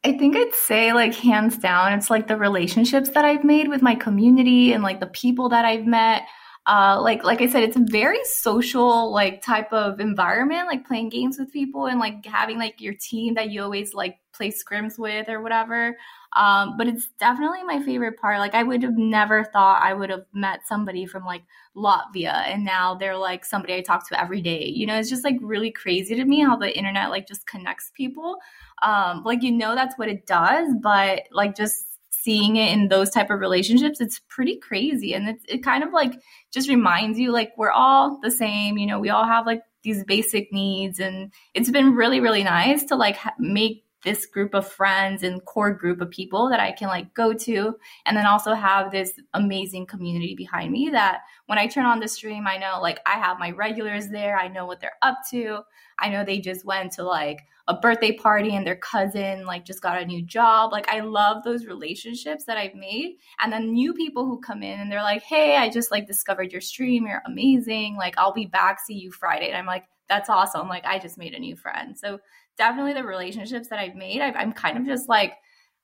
I 0.04 0.12
think 0.16 0.36
I'd 0.36 0.54
say 0.54 0.92
like 0.92 1.14
hands 1.14 1.58
down, 1.58 1.92
it's 1.92 2.08
like 2.08 2.28
the 2.28 2.36
relationships 2.36 3.10
that 3.10 3.24
I've 3.24 3.44
made 3.44 3.68
with 3.68 3.82
my 3.82 3.94
community 3.94 4.72
and 4.72 4.82
like 4.82 5.00
the 5.00 5.06
people 5.06 5.50
that 5.50 5.64
I've 5.64 5.86
met 5.86 6.22
uh, 6.68 7.00
like 7.00 7.24
like 7.24 7.40
I 7.40 7.48
said, 7.48 7.62
it's 7.62 7.76
a 7.76 7.86
very 7.88 8.22
social 8.24 9.10
like 9.10 9.40
type 9.40 9.72
of 9.72 10.00
environment, 10.00 10.66
like 10.66 10.86
playing 10.86 11.08
games 11.08 11.38
with 11.38 11.50
people 11.50 11.86
and 11.86 11.98
like 11.98 12.26
having 12.26 12.58
like 12.58 12.78
your 12.78 12.92
team 12.92 13.34
that 13.34 13.50
you 13.50 13.62
always 13.62 13.94
like 13.94 14.18
play 14.34 14.50
scrims 14.50 14.98
with 14.98 15.30
or 15.30 15.40
whatever. 15.40 15.96
Um, 16.36 16.76
but 16.76 16.86
it's 16.86 17.08
definitely 17.18 17.64
my 17.64 17.82
favorite 17.82 18.20
part. 18.20 18.38
Like 18.38 18.54
I 18.54 18.62
would 18.64 18.82
have 18.82 18.98
never 18.98 19.44
thought 19.44 19.82
I 19.82 19.94
would 19.94 20.10
have 20.10 20.26
met 20.34 20.66
somebody 20.68 21.06
from 21.06 21.24
like 21.24 21.42
Latvia 21.74 22.34
and 22.46 22.66
now 22.66 22.94
they're 22.94 23.16
like 23.16 23.46
somebody 23.46 23.74
I 23.74 23.80
talk 23.80 24.06
to 24.08 24.20
every 24.20 24.42
day. 24.42 24.66
You 24.66 24.86
know, 24.86 24.98
it's 24.98 25.08
just 25.08 25.24
like 25.24 25.36
really 25.40 25.70
crazy 25.70 26.16
to 26.16 26.24
me 26.26 26.42
how 26.42 26.56
the 26.56 26.76
internet 26.76 27.08
like 27.08 27.26
just 27.26 27.46
connects 27.46 27.92
people. 27.94 28.36
Um, 28.82 29.22
like 29.24 29.42
you 29.42 29.52
know 29.52 29.74
that's 29.74 29.96
what 29.96 30.08
it 30.08 30.26
does, 30.26 30.68
but 30.82 31.22
like 31.32 31.56
just 31.56 31.87
seeing 32.22 32.56
it 32.56 32.72
in 32.72 32.88
those 32.88 33.10
type 33.10 33.30
of 33.30 33.40
relationships 33.40 34.00
it's 34.00 34.20
pretty 34.28 34.56
crazy. 34.56 35.14
And 35.14 35.28
it's, 35.28 35.44
it 35.48 35.62
kind 35.62 35.84
of 35.84 35.92
like 35.92 36.20
just 36.52 36.68
reminds 36.68 37.18
you 37.18 37.32
like 37.32 37.52
we're 37.56 37.70
all 37.70 38.18
the 38.22 38.30
same 38.30 38.78
you 38.78 38.86
know 38.86 38.98
we 38.98 39.10
all 39.10 39.24
have 39.24 39.46
like 39.46 39.62
these 39.82 40.04
basic 40.04 40.52
needs. 40.52 40.98
And 40.98 41.32
it's 41.54 41.70
been 41.70 41.94
really 41.94 42.20
really 42.20 42.44
nice 42.44 42.84
to 42.84 42.96
like 42.96 43.16
ha- 43.16 43.34
make 43.38 43.84
this 44.04 44.26
group 44.26 44.54
of 44.54 44.66
friends 44.66 45.22
and 45.22 45.44
core 45.44 45.72
group 45.72 46.00
of 46.00 46.10
people 46.10 46.48
that 46.48 46.60
I 46.60 46.72
can 46.72 46.88
like 46.88 47.12
go 47.14 47.32
to 47.32 47.76
and 48.06 48.16
then 48.16 48.26
also 48.26 48.54
have 48.54 48.90
this 48.90 49.12
amazing 49.34 49.86
community 49.86 50.34
behind 50.34 50.70
me 50.72 50.88
that 50.90 51.22
when 51.46 51.58
I 51.58 51.66
turn 51.66 51.84
on 51.84 51.98
the 51.98 52.08
stream 52.08 52.46
I 52.46 52.58
know 52.58 52.78
like 52.80 53.00
I 53.06 53.18
have 53.18 53.38
my 53.38 53.50
regulars 53.50 54.08
there 54.08 54.38
I 54.38 54.48
know 54.48 54.66
what 54.66 54.80
they're 54.80 54.92
up 55.02 55.18
to 55.30 55.60
I 55.98 56.08
know 56.08 56.24
they 56.24 56.38
just 56.38 56.64
went 56.64 56.92
to 56.92 57.02
like 57.02 57.40
a 57.68 57.74
birthday 57.74 58.12
party 58.12 58.56
and 58.56 58.66
their 58.66 58.76
cousin 58.76 59.44
like 59.44 59.64
just 59.64 59.82
got 59.82 60.00
a 60.00 60.06
new 60.06 60.22
job. 60.22 60.72
Like 60.72 60.88
I 60.88 61.00
love 61.00 61.44
those 61.44 61.66
relationships 61.66 62.44
that 62.44 62.56
I've 62.56 62.74
made. 62.74 63.18
And 63.40 63.52
then 63.52 63.74
new 63.74 63.92
people 63.92 64.24
who 64.24 64.40
come 64.40 64.62
in 64.62 64.80
and 64.80 64.90
they're 64.90 65.02
like, 65.02 65.22
"Hey, 65.22 65.56
I 65.56 65.68
just 65.68 65.90
like 65.90 66.06
discovered 66.06 66.50
your 66.50 66.62
stream. 66.62 67.06
You're 67.06 67.22
amazing. 67.26 67.96
Like 67.96 68.16
I'll 68.16 68.32
be 68.32 68.46
back 68.46 68.80
see 68.80 68.94
you 68.94 69.12
Friday." 69.12 69.48
And 69.48 69.56
I'm 69.56 69.66
like, 69.66 69.84
"That's 70.08 70.30
awesome. 70.30 70.66
Like 70.68 70.86
I 70.86 70.98
just 70.98 71.18
made 71.18 71.34
a 71.34 71.38
new 71.38 71.56
friend." 71.56 71.96
So 71.98 72.18
definitely 72.58 72.92
the 72.92 73.04
relationships 73.04 73.68
that 73.68 73.78
I've 73.78 73.94
made, 73.94 74.20
i 74.20 74.30
I'm 74.32 74.52
kind 74.52 74.76
of 74.76 74.86
just 74.86 75.08
like 75.08 75.34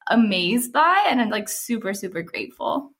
amazed 0.08 0.72
by 0.72 1.06
and 1.08 1.20
I'm 1.20 1.30
like 1.30 1.48
super 1.48 1.94
super 1.94 2.22
grateful. 2.22 2.90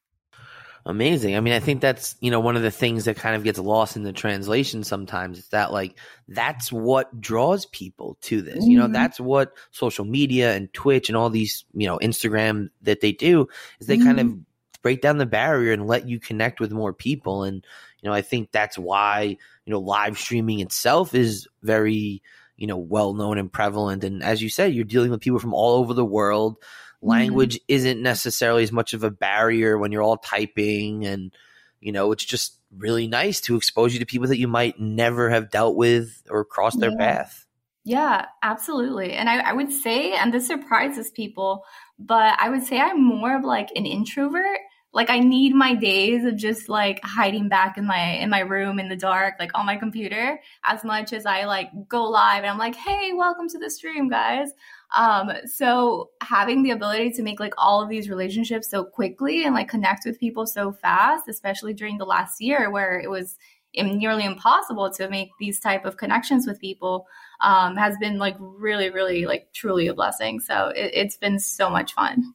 Amazing. 0.87 1.35
I 1.35 1.41
mean, 1.41 1.55
I 1.55 1.61
think 1.61 1.81
that's, 1.81 2.15
you 2.21 2.31
know, 2.31 2.41
one 2.41 2.56
of 2.56 2.62
the 2.62 2.71
things 2.71 3.06
that 3.06 3.17
kind 3.17 3.35
of 3.35 3.43
gets 3.43 3.59
lost 3.59 3.97
in 3.97 4.03
the 4.03 4.12
translation 4.12 4.85
sometimes. 4.85 5.38
is 5.38 5.49
that 5.49 5.73
like 5.73 5.99
that's 6.29 6.71
what 6.71 7.19
draws 7.19 7.65
people 7.67 8.19
to 8.23 8.43
this. 8.43 8.59
Mm-hmm. 8.59 8.71
You 8.71 8.79
know, 8.79 8.85
mm-hmm. 8.85 8.93
that's 8.93 9.19
what 9.19 9.55
social 9.71 10.05
media 10.05 10.55
and 10.55 10.70
Twitch 10.75 11.09
and 11.09 11.17
all 11.17 11.31
these, 11.31 11.65
you 11.73 11.87
know, 11.87 11.99
Instagram 11.99 12.69
that 12.82 13.00
they 13.00 13.12
do 13.12 13.49
is 13.81 13.87
they 13.87 13.96
mm-hmm. 13.96 14.06
kind 14.06 14.20
of 14.20 14.27
mm-hmm. 14.27 14.41
break 14.82 15.01
down 15.01 15.17
the 15.17 15.25
barrier 15.25 15.72
and 15.72 15.87
let 15.87 16.06
you 16.06 16.20
connect 16.20 16.60
with 16.60 16.70
more 16.70 16.93
people. 16.93 17.44
And, 17.44 17.65
you 18.03 18.10
know, 18.10 18.15
I 18.15 18.20
think 18.20 18.53
that's 18.53 18.77
why, 18.77 19.39
you 19.65 19.72
know, 19.72 19.81
live 19.81 20.19
streaming 20.19 20.60
itself 20.60 21.15
is 21.15 21.49
very, 21.63 22.22
you 22.56 22.67
know, 22.67 22.77
well 22.77 23.15
known 23.15 23.39
and 23.39 23.53
prevalent. 23.53 24.05
And 24.05 24.23
as 24.23 24.43
you 24.43 24.49
said, 24.49 24.75
you're 24.75 24.84
dealing 24.84 25.11
with 25.11 25.20
people 25.20 25.39
from 25.39 25.55
all 25.55 25.79
over 25.79 25.94
the 25.94 26.05
world 26.05 26.56
Mm-hmm. 27.05 27.11
language 27.11 27.56
mm-hmm. 27.56 27.75
isn't 27.75 28.03
necessarily 28.03 28.63
as 28.63 28.73
much 28.73 28.94
of 28.94 29.05
a 29.05 29.11
barrier 29.11 29.77
when 29.77 29.93
you're 29.93 30.03
all 30.03 30.17
typing 30.17 31.05
and 31.05 31.37
you 31.81 31.93
know 31.93 32.13
it's 32.13 32.25
just 32.25 32.58
really 32.75 33.06
nice 33.06 33.43
to 33.43 33.56
expose 33.56 33.93
you 33.93 34.01
to 34.01 34.06
people 34.06 34.29
that 34.29 34.39
you 34.39 34.49
might 34.49 34.81
never 34.81 35.29
have 35.29 35.51
dealt 35.51 35.77
with 35.77 36.23
or 36.31 36.46
crossed 36.46 36.81
their 36.81 36.96
path 36.96 37.44
yeah 37.84 38.25
absolutely 38.43 39.13
and 39.13 39.29
I, 39.29 39.51
I 39.51 39.53
would 39.53 39.70
say 39.70 40.15
and 40.15 40.32
this 40.32 40.46
surprises 40.46 41.11
people 41.11 41.65
but 41.99 42.39
i 42.41 42.49
would 42.49 42.65
say 42.65 42.81
i'm 42.81 43.05
more 43.05 43.37
of 43.37 43.44
like 43.44 43.69
an 43.77 43.84
introvert 43.84 44.61
like 44.94 45.10
i 45.10 45.19
need 45.19 45.55
my 45.55 45.74
days 45.74 46.24
of 46.24 46.36
just 46.36 46.69
like 46.69 47.01
hiding 47.05 47.48
back 47.48 47.77
in 47.77 47.84
my 47.84 48.13
in 48.15 48.31
my 48.31 48.41
room 48.41 48.79
in 48.79 48.89
the 48.89 48.96
dark 48.96 49.34
like 49.39 49.51
on 49.55 49.67
my 49.67 49.77
computer 49.77 50.41
as 50.65 50.82
much 50.84 51.13
as 51.13 51.27
i 51.27 51.44
like 51.44 51.69
go 51.89 52.05
live 52.05 52.39
and 52.39 52.46
i'm 52.46 52.58
like 52.58 52.74
hey 52.74 53.13
welcome 53.13 53.48
to 53.48 53.58
the 53.58 53.69
stream 53.69 54.08
guys 54.08 54.51
um, 54.94 55.32
so 55.46 56.10
having 56.22 56.63
the 56.63 56.70
ability 56.70 57.10
to 57.13 57.22
make 57.22 57.41
like 57.41 57.55
all 57.58 57.82
of 57.82 57.89
these 57.89 58.08
relationships 58.08 58.70
so 58.70 58.84
quickly 58.84 59.44
and 59.44 59.55
like 59.55 59.69
connect 59.69 60.05
with 60.06 60.20
people 60.20 60.46
so 60.46 60.72
fast, 60.72 61.29
especially 61.29 61.74
during 61.74 61.98
the 61.98 62.05
last 62.05 62.41
year 62.41 62.70
where 62.70 63.01
it 63.01 63.10
was 63.10 63.36
nearly 63.77 64.24
impossible 64.24 64.91
to 64.93 65.10
make 65.10 65.31
these 65.41 65.58
type 65.58 65.84
of 65.84 65.96
connections 65.96 66.46
with 66.46 66.60
people, 66.60 67.06
um, 67.41 67.77
has 67.77 67.96
been 67.98 68.19
like 68.19 68.36
really, 68.39 68.91
really 68.91 69.27
like 69.27 69.48
truly 69.53 69.89
a 69.89 69.94
blessing. 69.94 70.39
So 70.39 70.69
it, 70.69 70.93
it's 70.94 71.17
been 71.17 71.41
so 71.41 71.69
much 71.69 71.93
fun. 71.94 72.34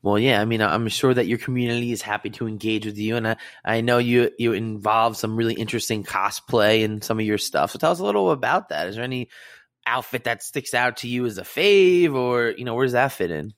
Well, 0.00 0.18
yeah, 0.18 0.40
I 0.40 0.44
mean, 0.44 0.62
I'm 0.62 0.88
sure 0.88 1.12
that 1.12 1.26
your 1.26 1.38
community 1.38 1.90
is 1.90 2.02
happy 2.02 2.30
to 2.30 2.46
engage 2.46 2.86
with 2.86 2.98
you, 2.98 3.16
and 3.16 3.26
I, 3.26 3.36
I 3.64 3.80
know 3.80 3.98
you 3.98 4.30
you 4.38 4.52
involve 4.52 5.16
some 5.16 5.36
really 5.36 5.54
interesting 5.54 6.04
cosplay 6.04 6.82
in 6.82 7.02
some 7.02 7.18
of 7.18 7.26
your 7.26 7.38
stuff. 7.38 7.72
So 7.72 7.78
tell 7.78 7.90
us 7.90 7.98
a 7.98 8.04
little 8.04 8.30
about 8.30 8.68
that. 8.68 8.88
Is 8.88 8.94
there 8.94 9.04
any 9.04 9.28
outfit 9.88 10.24
that 10.24 10.42
sticks 10.42 10.74
out 10.74 10.98
to 10.98 11.08
you 11.08 11.26
as 11.26 11.38
a 11.38 11.42
fave 11.42 12.14
or 12.14 12.50
you 12.56 12.64
know 12.64 12.74
where 12.74 12.84
does 12.84 12.92
that 12.92 13.12
fit 13.12 13.30
in 13.30 13.54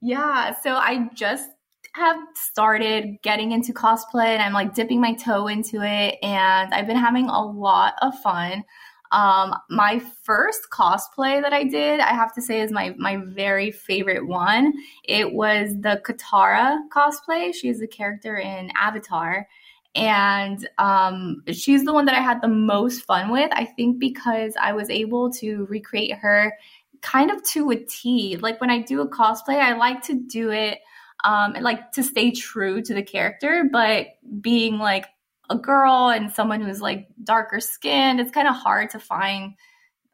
yeah 0.00 0.54
so 0.62 0.72
i 0.72 1.08
just 1.14 1.48
have 1.94 2.16
started 2.34 3.16
getting 3.22 3.52
into 3.52 3.72
cosplay 3.72 4.26
and 4.26 4.42
i'm 4.42 4.52
like 4.52 4.74
dipping 4.74 5.00
my 5.00 5.12
toe 5.14 5.46
into 5.46 5.82
it 5.82 6.16
and 6.22 6.72
i've 6.72 6.86
been 6.86 6.96
having 6.96 7.28
a 7.28 7.44
lot 7.44 7.94
of 8.00 8.18
fun 8.20 8.64
um, 9.14 9.54
my 9.70 10.00
first 10.24 10.62
cosplay 10.72 11.40
that 11.40 11.52
I 11.52 11.62
did, 11.62 12.00
I 12.00 12.12
have 12.14 12.34
to 12.34 12.42
say, 12.42 12.60
is 12.60 12.72
my 12.72 12.94
my 12.98 13.16
very 13.16 13.70
favorite 13.70 14.26
one. 14.26 14.72
It 15.04 15.32
was 15.32 15.70
the 15.80 16.02
Katara 16.04 16.80
cosplay. 16.92 17.54
She's 17.54 17.80
a 17.80 17.86
character 17.86 18.36
in 18.36 18.72
Avatar, 18.76 19.46
And 19.94 20.68
um, 20.78 21.44
she's 21.52 21.84
the 21.84 21.92
one 21.92 22.06
that 22.06 22.16
I 22.16 22.20
had 22.20 22.42
the 22.42 22.48
most 22.48 23.02
fun 23.02 23.30
with. 23.30 23.50
I 23.52 23.64
think 23.64 24.00
because 24.00 24.54
I 24.60 24.72
was 24.72 24.90
able 24.90 25.30
to 25.34 25.66
recreate 25.70 26.14
her 26.16 26.52
kind 27.00 27.30
of 27.30 27.40
to 27.52 27.70
a 27.70 27.76
T. 27.76 28.36
Like 28.36 28.60
when 28.60 28.70
I 28.70 28.80
do 28.80 29.00
a 29.00 29.08
cosplay, 29.08 29.60
I 29.60 29.74
like 29.76 30.02
to 30.04 30.14
do 30.14 30.50
it 30.50 30.80
um, 31.22 31.54
like 31.60 31.92
to 31.92 32.02
stay 32.02 32.32
true 32.32 32.82
to 32.82 32.94
the 32.94 33.02
character, 33.02 33.64
but 33.70 34.08
being 34.40 34.78
like 34.78 35.06
a 35.50 35.56
girl 35.56 36.10
and 36.10 36.32
someone 36.32 36.60
who's 36.60 36.80
like 36.80 37.08
darker 37.22 37.60
skinned, 37.60 38.20
it's 38.20 38.30
kind 38.30 38.48
of 38.48 38.54
hard 38.54 38.90
to 38.90 38.98
find 38.98 39.54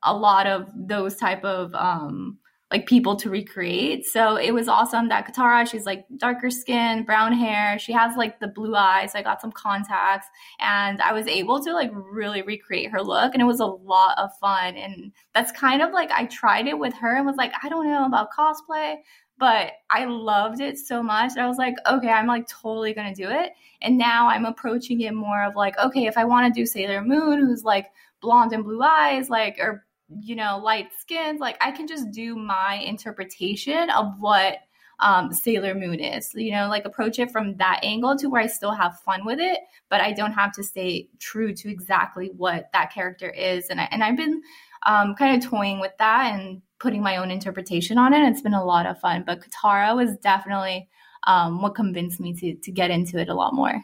a 0.02 0.14
lot 0.14 0.46
of 0.46 0.70
those 0.74 1.16
type 1.16 1.44
of 1.44 1.74
um, 1.74 2.38
like 2.70 2.86
people 2.86 3.16
to 3.16 3.28
recreate. 3.28 4.06
So 4.06 4.36
it 4.36 4.52
was 4.52 4.68
awesome 4.68 5.08
that 5.08 5.26
Katara, 5.26 5.68
she's 5.68 5.86
like 5.86 6.06
darker 6.16 6.50
skin, 6.50 7.04
brown 7.04 7.32
hair. 7.32 7.78
She 7.80 7.92
has 7.92 8.16
like 8.16 8.38
the 8.38 8.46
blue 8.46 8.76
eyes. 8.76 9.14
I 9.14 9.22
got 9.22 9.40
some 9.40 9.50
contacts 9.50 10.28
and 10.60 11.02
I 11.02 11.12
was 11.12 11.26
able 11.26 11.62
to 11.64 11.72
like 11.72 11.90
really 11.92 12.42
recreate 12.42 12.90
her 12.92 13.02
look 13.02 13.34
and 13.34 13.42
it 13.42 13.46
was 13.46 13.58
a 13.58 13.66
lot 13.66 14.16
of 14.18 14.30
fun. 14.38 14.76
And 14.76 15.12
that's 15.34 15.50
kind 15.50 15.82
of 15.82 15.92
like 15.92 16.12
I 16.12 16.26
tried 16.26 16.68
it 16.68 16.78
with 16.78 16.94
her 16.94 17.16
and 17.16 17.26
was 17.26 17.36
like, 17.36 17.52
I 17.60 17.68
don't 17.68 17.88
know 17.88 18.06
about 18.06 18.28
cosplay, 18.32 18.98
but 19.36 19.72
I 19.90 20.04
loved 20.04 20.60
it 20.60 20.78
so 20.78 21.02
much. 21.02 21.36
I 21.36 21.48
was 21.48 21.58
like, 21.58 21.74
okay, 21.90 22.10
I'm 22.10 22.28
like 22.28 22.46
totally 22.46 22.94
gonna 22.94 23.14
do 23.14 23.28
it. 23.28 23.50
And 23.82 23.98
now 23.98 24.28
I'm 24.28 24.44
approaching 24.44 25.00
it 25.00 25.14
more 25.14 25.42
of 25.42 25.56
like, 25.56 25.76
okay, 25.78 26.06
if 26.06 26.16
I 26.16 26.24
want 26.24 26.46
to 26.46 26.60
do 26.60 26.66
Sailor 26.66 27.02
Moon, 27.02 27.40
who's 27.40 27.64
like 27.64 27.86
blonde 28.20 28.52
and 28.52 28.62
blue 28.62 28.82
eyes, 28.82 29.28
like 29.28 29.56
or 29.58 29.84
you 30.18 30.36
know, 30.36 30.58
light 30.62 30.88
skins, 30.98 31.40
like 31.40 31.56
I 31.60 31.70
can 31.70 31.86
just 31.86 32.10
do 32.10 32.36
my 32.36 32.74
interpretation 32.84 33.90
of 33.90 34.14
what 34.18 34.58
um, 34.98 35.32
Sailor 35.32 35.74
Moon 35.74 36.00
is. 36.00 36.30
You 36.34 36.52
know, 36.52 36.68
like 36.68 36.84
approach 36.84 37.18
it 37.18 37.30
from 37.30 37.56
that 37.56 37.80
angle 37.82 38.16
to 38.16 38.28
where 38.28 38.42
I 38.42 38.46
still 38.46 38.72
have 38.72 39.00
fun 39.00 39.24
with 39.24 39.38
it, 39.40 39.60
but 39.88 40.00
I 40.00 40.12
don't 40.12 40.32
have 40.32 40.52
to 40.52 40.62
stay 40.62 41.08
true 41.18 41.54
to 41.54 41.70
exactly 41.70 42.30
what 42.36 42.70
that 42.72 42.92
character 42.92 43.30
is. 43.30 43.68
And 43.70 43.80
I, 43.80 43.88
and 43.90 44.02
I've 44.02 44.16
been 44.16 44.42
um, 44.86 45.14
kind 45.14 45.42
of 45.42 45.48
toying 45.48 45.80
with 45.80 45.92
that 45.98 46.34
and 46.34 46.62
putting 46.78 47.02
my 47.02 47.16
own 47.16 47.30
interpretation 47.30 47.98
on 47.98 48.12
it. 48.12 48.28
It's 48.28 48.42
been 48.42 48.54
a 48.54 48.64
lot 48.64 48.86
of 48.86 49.00
fun. 49.00 49.24
But 49.26 49.40
Katara 49.40 49.94
was 49.94 50.16
definitely 50.18 50.88
um, 51.26 51.60
what 51.60 51.74
convinced 51.74 52.20
me 52.20 52.34
to 52.34 52.54
to 52.54 52.72
get 52.72 52.90
into 52.90 53.18
it 53.18 53.28
a 53.28 53.34
lot 53.34 53.54
more. 53.54 53.82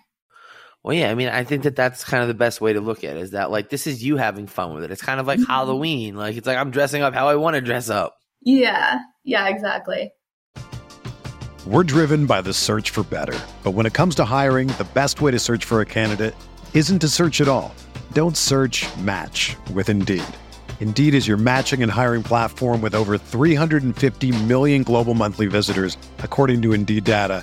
Well, 0.86 0.94
yeah, 0.94 1.10
I 1.10 1.16
mean, 1.16 1.26
I 1.26 1.42
think 1.42 1.64
that 1.64 1.74
that's 1.74 2.04
kind 2.04 2.22
of 2.22 2.28
the 2.28 2.34
best 2.34 2.60
way 2.60 2.72
to 2.72 2.80
look 2.80 3.02
at 3.02 3.16
it 3.16 3.20
is 3.20 3.32
that 3.32 3.50
like 3.50 3.70
this 3.70 3.88
is 3.88 4.04
you 4.04 4.18
having 4.18 4.46
fun 4.46 4.72
with 4.72 4.84
it. 4.84 4.92
It's 4.92 5.02
kind 5.02 5.18
of 5.18 5.26
like 5.26 5.40
mm-hmm. 5.40 5.50
Halloween. 5.50 6.14
Like 6.14 6.36
it's 6.36 6.46
like 6.46 6.56
I'm 6.56 6.70
dressing 6.70 7.02
up 7.02 7.12
how 7.12 7.26
I 7.26 7.34
want 7.34 7.54
to 7.54 7.60
dress 7.60 7.90
up. 7.90 8.16
Yeah. 8.40 9.00
Yeah, 9.24 9.48
exactly. 9.48 10.12
We're 11.66 11.82
driven 11.82 12.26
by 12.26 12.40
the 12.40 12.54
search 12.54 12.90
for 12.90 13.02
better. 13.02 13.36
But 13.64 13.72
when 13.72 13.84
it 13.84 13.94
comes 13.94 14.14
to 14.14 14.24
hiring, 14.24 14.68
the 14.68 14.86
best 14.94 15.20
way 15.20 15.32
to 15.32 15.40
search 15.40 15.64
for 15.64 15.80
a 15.80 15.84
candidate 15.84 16.36
isn't 16.72 17.00
to 17.00 17.08
search 17.08 17.40
at 17.40 17.48
all. 17.48 17.74
Don't 18.12 18.36
search, 18.36 18.86
match 18.98 19.56
with 19.74 19.88
Indeed. 19.88 20.22
Indeed 20.78 21.14
is 21.14 21.26
your 21.26 21.36
matching 21.36 21.82
and 21.82 21.90
hiring 21.90 22.22
platform 22.22 22.80
with 22.80 22.94
over 22.94 23.18
350 23.18 24.30
million 24.44 24.84
global 24.84 25.14
monthly 25.14 25.46
visitors, 25.46 25.96
according 26.18 26.62
to 26.62 26.72
Indeed 26.74 27.02
data 27.02 27.42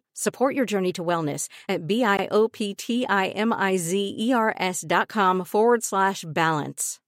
Support 0.13 0.55
your 0.55 0.65
journey 0.65 0.91
to 0.93 1.03
wellness 1.03 1.49
at 1.67 1.85
B-I-O-P-T-I-M-I-Z-E-R-S 1.87 4.85
dot 4.87 5.07
com 5.07 5.45
forward 5.45 5.83
slash 5.83 6.25
balance. 6.27 6.99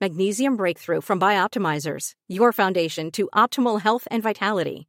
Magnesium 0.00 0.56
Breakthrough 0.56 1.00
from 1.00 1.18
Bioptimizers, 1.18 2.12
your 2.28 2.52
foundation 2.52 3.10
to 3.10 3.28
optimal 3.34 3.80
health 3.80 4.06
and 4.10 4.22
vitality. 4.22 4.86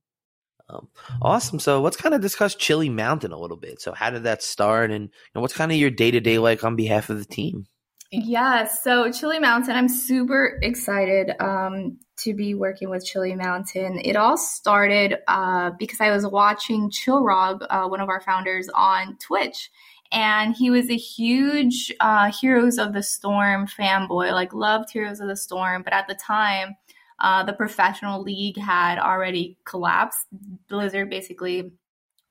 Um, 0.70 0.88
awesome. 1.22 1.60
So 1.60 1.82
let's 1.82 1.98
kind 1.98 2.14
of 2.14 2.22
discuss 2.22 2.54
Chilly 2.54 2.90
Mountain 2.90 3.32
a 3.32 3.40
little 3.40 3.58
bit. 3.58 3.82
So 3.82 3.92
how 3.92 4.12
did 4.12 4.22
that 4.24 4.44
start, 4.44 4.92
and, 4.92 5.10
and 5.34 5.42
what's 5.42 5.56
kind 5.56 5.72
of 5.72 5.80
your 5.80 5.90
day 5.90 6.12
to 6.12 6.20
day 6.20 6.38
like 6.38 6.64
on 6.64 6.76
behalf 6.76 7.10
of 7.10 7.18
the 7.18 7.26
team? 7.26 7.66
Yeah, 8.12 8.66
so 8.66 9.12
Chilly 9.12 9.38
Mountain, 9.38 9.76
I'm 9.76 9.88
super 9.88 10.58
excited 10.64 11.32
um, 11.40 12.00
to 12.18 12.34
be 12.34 12.56
working 12.56 12.90
with 12.90 13.06
Chilly 13.06 13.36
Mountain. 13.36 14.02
It 14.04 14.16
all 14.16 14.36
started 14.36 15.18
uh, 15.28 15.72
because 15.78 16.02
I 16.02 16.10
was 16.10 16.26
watching 16.26 16.90
Chillrog, 16.90 17.68
uh, 17.70 17.88
one 17.88 18.02
of 18.02 18.10
our 18.10 18.20
founders, 18.22 18.68
on 18.74 19.18
Twitch. 19.18 19.70
And 20.12 20.56
he 20.56 20.72
was 20.72 20.90
a 20.90 20.98
huge 20.98 21.94
uh, 22.00 22.32
Heroes 22.32 22.80
of 22.80 22.94
the 22.94 23.04
Storm 23.04 23.68
fanboy, 23.68 24.32
like 24.32 24.56
loved 24.56 24.90
Heroes 24.90 25.20
of 25.20 25.28
the 25.28 25.36
Storm. 25.36 25.84
But 25.84 25.94
at 25.94 26.08
the 26.08 26.16
time, 26.16 26.78
uh, 27.20 27.44
the 27.44 27.54
professional 27.54 28.24
league 28.24 28.58
had 28.58 28.98
already 28.98 29.60
collapsed. 29.66 30.26
Blizzard 30.68 31.12
basically 31.12 31.74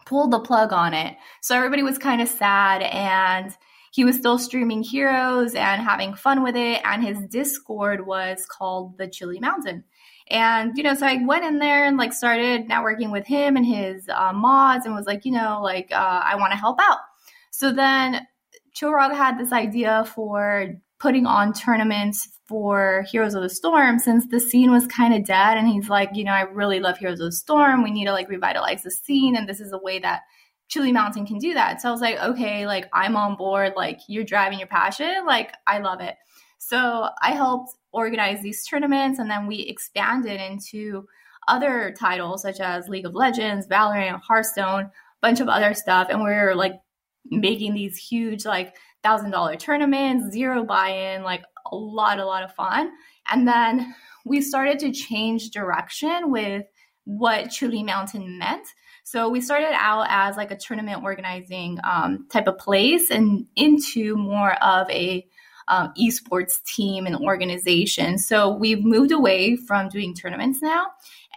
pulled 0.06 0.32
the 0.32 0.40
plug 0.40 0.72
on 0.72 0.92
it. 0.92 1.16
So 1.40 1.54
everybody 1.54 1.84
was 1.84 1.98
kind 1.98 2.20
of 2.20 2.26
sad 2.26 2.82
and 2.82 3.56
he 3.90 4.04
was 4.04 4.16
still 4.16 4.38
streaming 4.38 4.82
Heroes 4.82 5.54
and 5.54 5.82
having 5.82 6.14
fun 6.14 6.42
with 6.42 6.56
it. 6.56 6.80
And 6.84 7.04
his 7.04 7.18
Discord 7.28 8.06
was 8.06 8.46
called 8.46 8.98
the 8.98 9.08
Chilly 9.08 9.40
Mountain. 9.40 9.84
And, 10.30 10.76
you 10.76 10.82
know, 10.82 10.94
so 10.94 11.06
I 11.06 11.24
went 11.24 11.44
in 11.44 11.58
there 11.58 11.86
and 11.86 11.96
like 11.96 12.12
started 12.12 12.68
networking 12.68 13.10
with 13.10 13.26
him 13.26 13.56
and 13.56 13.64
his 13.64 14.08
uh, 14.08 14.32
mods 14.32 14.84
and 14.84 14.94
was 14.94 15.06
like, 15.06 15.24
you 15.24 15.32
know, 15.32 15.60
like, 15.62 15.88
uh, 15.90 16.22
I 16.24 16.36
want 16.36 16.52
to 16.52 16.58
help 16.58 16.78
out. 16.80 16.98
So 17.50 17.72
then 17.72 18.26
Chillrog 18.74 19.14
had 19.14 19.38
this 19.38 19.52
idea 19.52 20.04
for 20.14 20.74
putting 20.98 21.26
on 21.26 21.52
tournaments 21.52 22.28
for 22.46 23.04
Heroes 23.10 23.34
of 23.34 23.42
the 23.42 23.50
Storm 23.50 23.98
since 23.98 24.26
the 24.26 24.40
scene 24.40 24.70
was 24.70 24.86
kind 24.86 25.14
of 25.14 25.24
dead. 25.24 25.56
And 25.56 25.68
he's 25.68 25.88
like, 25.88 26.10
you 26.14 26.24
know, 26.24 26.32
I 26.32 26.42
really 26.42 26.80
love 26.80 26.98
Heroes 26.98 27.20
of 27.20 27.26
the 27.26 27.32
Storm. 27.32 27.82
We 27.82 27.90
need 27.90 28.06
to 28.06 28.12
like 28.12 28.28
revitalize 28.28 28.82
the 28.82 28.90
scene. 28.90 29.36
And 29.36 29.48
this 29.48 29.60
is 29.60 29.72
a 29.72 29.78
way 29.78 29.98
that 30.00 30.22
Chilly 30.68 30.92
Mountain 30.92 31.26
can 31.26 31.38
do 31.38 31.54
that. 31.54 31.80
So 31.80 31.88
I 31.88 31.92
was 31.92 32.00
like, 32.00 32.18
okay, 32.18 32.66
like 32.66 32.88
I'm 32.92 33.16
on 33.16 33.36
board. 33.36 33.72
Like 33.76 34.00
you're 34.06 34.24
driving 34.24 34.58
your 34.58 34.68
passion. 34.68 35.26
Like 35.26 35.54
I 35.66 35.78
love 35.78 36.00
it. 36.00 36.16
So 36.58 37.08
I 37.22 37.32
helped 37.32 37.74
organize 37.92 38.42
these 38.42 38.66
tournaments 38.66 39.18
and 39.18 39.30
then 39.30 39.46
we 39.46 39.60
expanded 39.60 40.40
into 40.40 41.06
other 41.46 41.94
titles 41.98 42.42
such 42.42 42.60
as 42.60 42.88
League 42.88 43.06
of 43.06 43.14
Legends, 43.14 43.66
Valorant, 43.66 44.20
Hearthstone, 44.20 44.90
bunch 45.22 45.40
of 45.40 45.48
other 45.48 45.72
stuff. 45.72 46.08
And 46.10 46.18
we 46.20 46.26
we're 46.26 46.54
like 46.54 46.74
making 47.30 47.74
these 47.74 47.96
huge, 47.96 48.44
like, 48.44 48.76
thousand 49.02 49.30
dollar 49.30 49.56
tournaments, 49.56 50.32
zero 50.32 50.64
buy 50.64 50.88
in, 50.90 51.22
like 51.22 51.42
a 51.70 51.76
lot, 51.76 52.18
a 52.18 52.24
lot 52.24 52.42
of 52.42 52.52
fun. 52.54 52.90
And 53.30 53.46
then 53.46 53.94
we 54.24 54.40
started 54.40 54.78
to 54.80 54.92
change 54.92 55.50
direction 55.50 56.30
with 56.30 56.64
what 57.04 57.50
Chilly 57.50 57.82
Mountain 57.82 58.38
meant. 58.38 58.66
So 59.10 59.30
we 59.30 59.40
started 59.40 59.72
out 59.72 60.06
as 60.10 60.36
like 60.36 60.50
a 60.50 60.56
tournament 60.56 61.02
organizing 61.02 61.78
um, 61.82 62.26
type 62.30 62.46
of 62.46 62.58
place 62.58 63.10
and 63.10 63.46
into 63.56 64.16
more 64.16 64.52
of 64.62 64.90
a 64.90 65.26
um, 65.66 65.94
esports 65.98 66.62
team 66.64 67.06
and 67.06 67.16
organization. 67.16 68.18
So 68.18 68.54
we've 68.54 68.84
moved 68.84 69.10
away 69.10 69.56
from 69.56 69.88
doing 69.88 70.12
tournaments 70.12 70.60
now. 70.60 70.88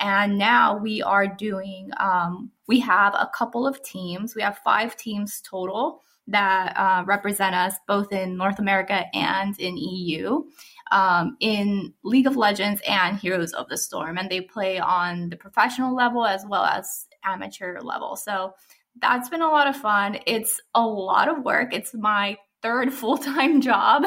And 0.01 0.37
now 0.37 0.79
we 0.79 1.01
are 1.01 1.27
doing, 1.27 1.91
um, 1.97 2.51
we 2.67 2.81
have 2.81 3.13
a 3.13 3.31
couple 3.33 3.65
of 3.65 3.81
teams. 3.83 4.35
We 4.35 4.41
have 4.41 4.57
five 4.65 4.97
teams 4.97 5.41
total 5.41 6.01
that 6.27 6.73
uh, 6.75 7.05
represent 7.05 7.55
us 7.55 7.75
both 7.87 8.11
in 8.11 8.35
North 8.35 8.59
America 8.59 9.05
and 9.13 9.57
in 9.57 9.77
EU. 9.77 10.43
Um, 10.91 11.37
in 11.39 11.93
League 12.03 12.27
of 12.27 12.35
Legends 12.35 12.81
and 12.85 13.17
Heroes 13.17 13.53
of 13.53 13.69
the 13.69 13.77
Storm, 13.77 14.17
and 14.17 14.29
they 14.29 14.41
play 14.41 14.77
on 14.77 15.29
the 15.29 15.37
professional 15.37 15.95
level 15.95 16.25
as 16.25 16.45
well 16.45 16.65
as 16.65 17.07
amateur 17.23 17.79
level. 17.81 18.15
So 18.15 18.53
that's 18.99 19.29
been 19.29 19.41
a 19.41 19.49
lot 19.49 19.67
of 19.67 19.75
fun. 19.75 20.19
It's 20.25 20.59
a 20.75 20.85
lot 20.85 21.27
of 21.27 21.43
work. 21.43 21.73
It's 21.73 21.93
my 21.93 22.37
third 22.61 22.93
full 22.93 23.17
time 23.17 23.61
job. 23.61 24.05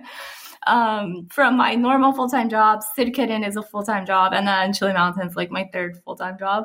um, 0.66 1.26
from 1.30 1.56
my 1.56 1.74
normal 1.74 2.12
full 2.12 2.28
time 2.28 2.48
job, 2.48 2.82
Sid 2.94 3.14
Kitten 3.14 3.44
is 3.44 3.56
a 3.56 3.62
full 3.62 3.82
time 3.82 4.06
job, 4.06 4.32
and 4.32 4.46
then 4.46 4.72
Chilly 4.72 4.92
Mountains 4.92 5.36
like 5.36 5.50
my 5.50 5.68
third 5.72 5.98
full 6.04 6.16
time 6.16 6.38
job. 6.38 6.64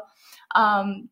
Um, 0.56 1.10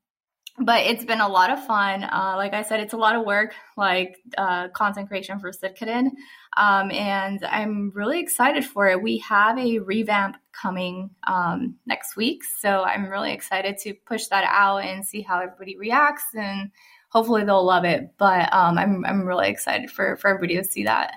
but 0.59 0.85
it's 0.85 1.03
been 1.03 1.19
a 1.19 1.27
lot 1.27 1.49
of 1.49 1.65
fun. 1.65 2.03
Uh, 2.03 2.33
like 2.37 2.53
I 2.53 2.63
said, 2.63 2.79
it's 2.79 2.93
a 2.93 2.97
lot 2.97 3.15
of 3.15 3.25
work, 3.25 3.53
like 3.75 4.17
uh, 4.37 4.69
content 4.69 5.09
creation 5.09 5.37
for 5.37 5.51
Kitten. 5.51 6.11
Um, 6.55 6.91
and 6.91 7.43
I'm 7.43 7.91
really 7.93 8.21
excited 8.21 8.63
for 8.65 8.87
it. 8.87 9.01
We 9.01 9.17
have 9.19 9.57
a 9.57 9.79
revamp 9.79 10.37
coming 10.53 11.09
um, 11.27 11.75
next 11.85 12.15
week. 12.15 12.43
So 12.43 12.83
I'm 12.83 13.09
really 13.09 13.33
excited 13.33 13.77
to 13.79 13.93
push 14.05 14.27
that 14.27 14.45
out 14.47 14.77
and 14.77 15.05
see 15.05 15.21
how 15.21 15.41
everybody 15.41 15.77
reacts. 15.77 16.23
And 16.33 16.71
hopefully 17.09 17.43
they'll 17.43 17.65
love 17.65 17.83
it. 17.83 18.11
But 18.17 18.51
um, 18.53 18.77
I'm, 18.77 19.03
I'm 19.05 19.25
really 19.25 19.49
excited 19.49 19.91
for, 19.91 20.15
for 20.15 20.29
everybody 20.29 20.55
to 20.55 20.63
see 20.63 20.85
that. 20.85 21.15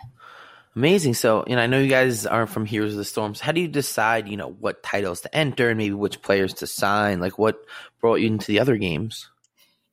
Amazing. 0.78 1.14
So, 1.14 1.42
you 1.48 1.56
know, 1.56 1.62
I 1.62 1.66
know 1.66 1.80
you 1.80 1.88
guys 1.88 2.24
are 2.24 2.46
from 2.46 2.64
Heroes 2.64 2.92
of 2.92 2.98
the 2.98 3.04
Storms. 3.04 3.40
How 3.40 3.50
do 3.50 3.60
you 3.60 3.66
decide, 3.66 4.28
you 4.28 4.36
know, 4.36 4.50
what 4.60 4.80
titles 4.84 5.22
to 5.22 5.36
enter 5.36 5.70
and 5.70 5.76
maybe 5.76 5.92
which 5.92 6.22
players 6.22 6.54
to 6.54 6.68
sign? 6.68 7.18
Like, 7.18 7.36
what 7.36 7.58
brought 8.00 8.20
you 8.20 8.28
into 8.28 8.46
the 8.46 8.60
other 8.60 8.76
games? 8.76 9.28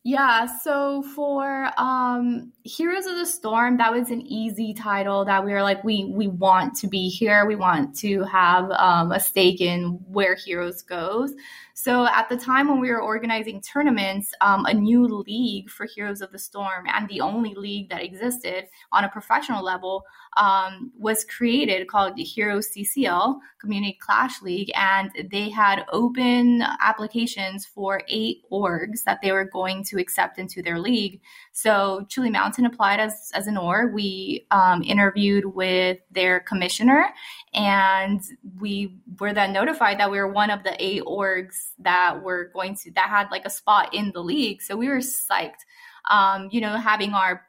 Yeah, 0.04 0.46
so 0.46 1.02
for 1.02 1.72
um 1.80 2.54
Heroes 2.64 3.08
of 3.08 3.16
the 3.16 3.26
Storm, 3.26 3.78
that 3.78 3.92
was 3.92 4.12
an 4.12 4.22
easy 4.22 4.76
title 4.76 5.26
that 5.26 5.44
we 5.44 5.54
were 5.54 5.64
like 5.64 5.84
we 5.84 6.06
we 6.06 6.28
want 6.28 6.76
to 6.76 6.88
be 6.88 7.10
here. 7.10 7.48
We 7.48 7.56
want 7.56 7.98
to 8.02 8.22
have 8.26 8.70
um, 8.70 9.12
a 9.12 9.20
stake 9.20 9.62
in 9.62 10.00
where 10.08 10.36
Heroes 10.36 10.84
goes. 10.84 11.34
So 11.78 12.08
at 12.08 12.30
the 12.30 12.38
time 12.38 12.70
when 12.70 12.80
we 12.80 12.90
were 12.90 13.02
organizing 13.02 13.60
tournaments, 13.60 14.34
um, 14.40 14.66
a 14.66 14.74
new 14.74 15.06
league 15.06 15.70
for 15.70 15.86
Heroes 15.86 16.22
of 16.22 16.32
the 16.32 16.40
Storm 16.40 16.86
and 16.88 17.08
the 17.10 17.20
only 17.20 17.54
league 17.54 17.90
that 17.90 18.02
existed 18.02 18.68
on 18.94 19.04
a 19.04 19.10
professional 19.10 19.62
level 19.62 20.06
um, 20.38 20.94
was 20.98 21.26
created 21.26 21.90
called 21.90 22.16
the 22.16 22.24
Heroes 22.24 22.70
CCL 22.70 23.40
Community 23.60 23.98
Clash 24.02 24.42
League, 24.42 24.72
and 24.74 25.12
they 25.30 25.50
had 25.50 25.86
open 25.92 26.64
applications 26.80 27.66
for 27.66 28.02
eight 28.08 28.44
orgs 28.50 29.04
that 29.04 29.20
they 29.22 29.34
were 29.34 29.46
going 29.46 29.84
to 29.84 30.00
accept 30.00 30.40
into 30.40 30.62
their 30.62 30.80
league. 30.80 31.20
So 31.52 32.06
Chilly 32.08 32.30
Mountain 32.30 32.66
applied 32.66 33.02
as 33.02 33.32
as 33.34 33.48
an 33.48 33.58
org. 33.58 33.94
We 33.94 34.48
um, 34.52 34.82
interviewed 34.82 35.46
with 35.46 35.98
their 36.10 36.40
commissioner, 36.40 37.08
and 37.54 38.22
we 38.60 38.98
were 39.20 39.34
then 39.34 39.52
notified 39.52 40.00
that 40.00 40.10
we 40.10 40.20
were 40.20 40.32
one 40.32 40.50
of 40.50 40.64
the 40.64 40.76
eight 40.82 41.04
orgs 41.04 41.65
that 41.80 42.24
were 42.24 42.50
going 42.54 42.76
to 42.76 42.92
that 42.92 43.10
had 43.10 43.30
like 43.32 43.46
a 43.46 43.50
spot 43.50 43.94
in 43.94 44.12
the 44.14 44.22
league. 44.22 44.62
So 44.62 44.76
we 44.76 44.88
were 44.88 44.98
psyched. 44.98 45.64
Um, 46.10 46.50
you 46.52 46.62
know, 46.62 46.78
having 46.78 47.14
our 47.14 47.42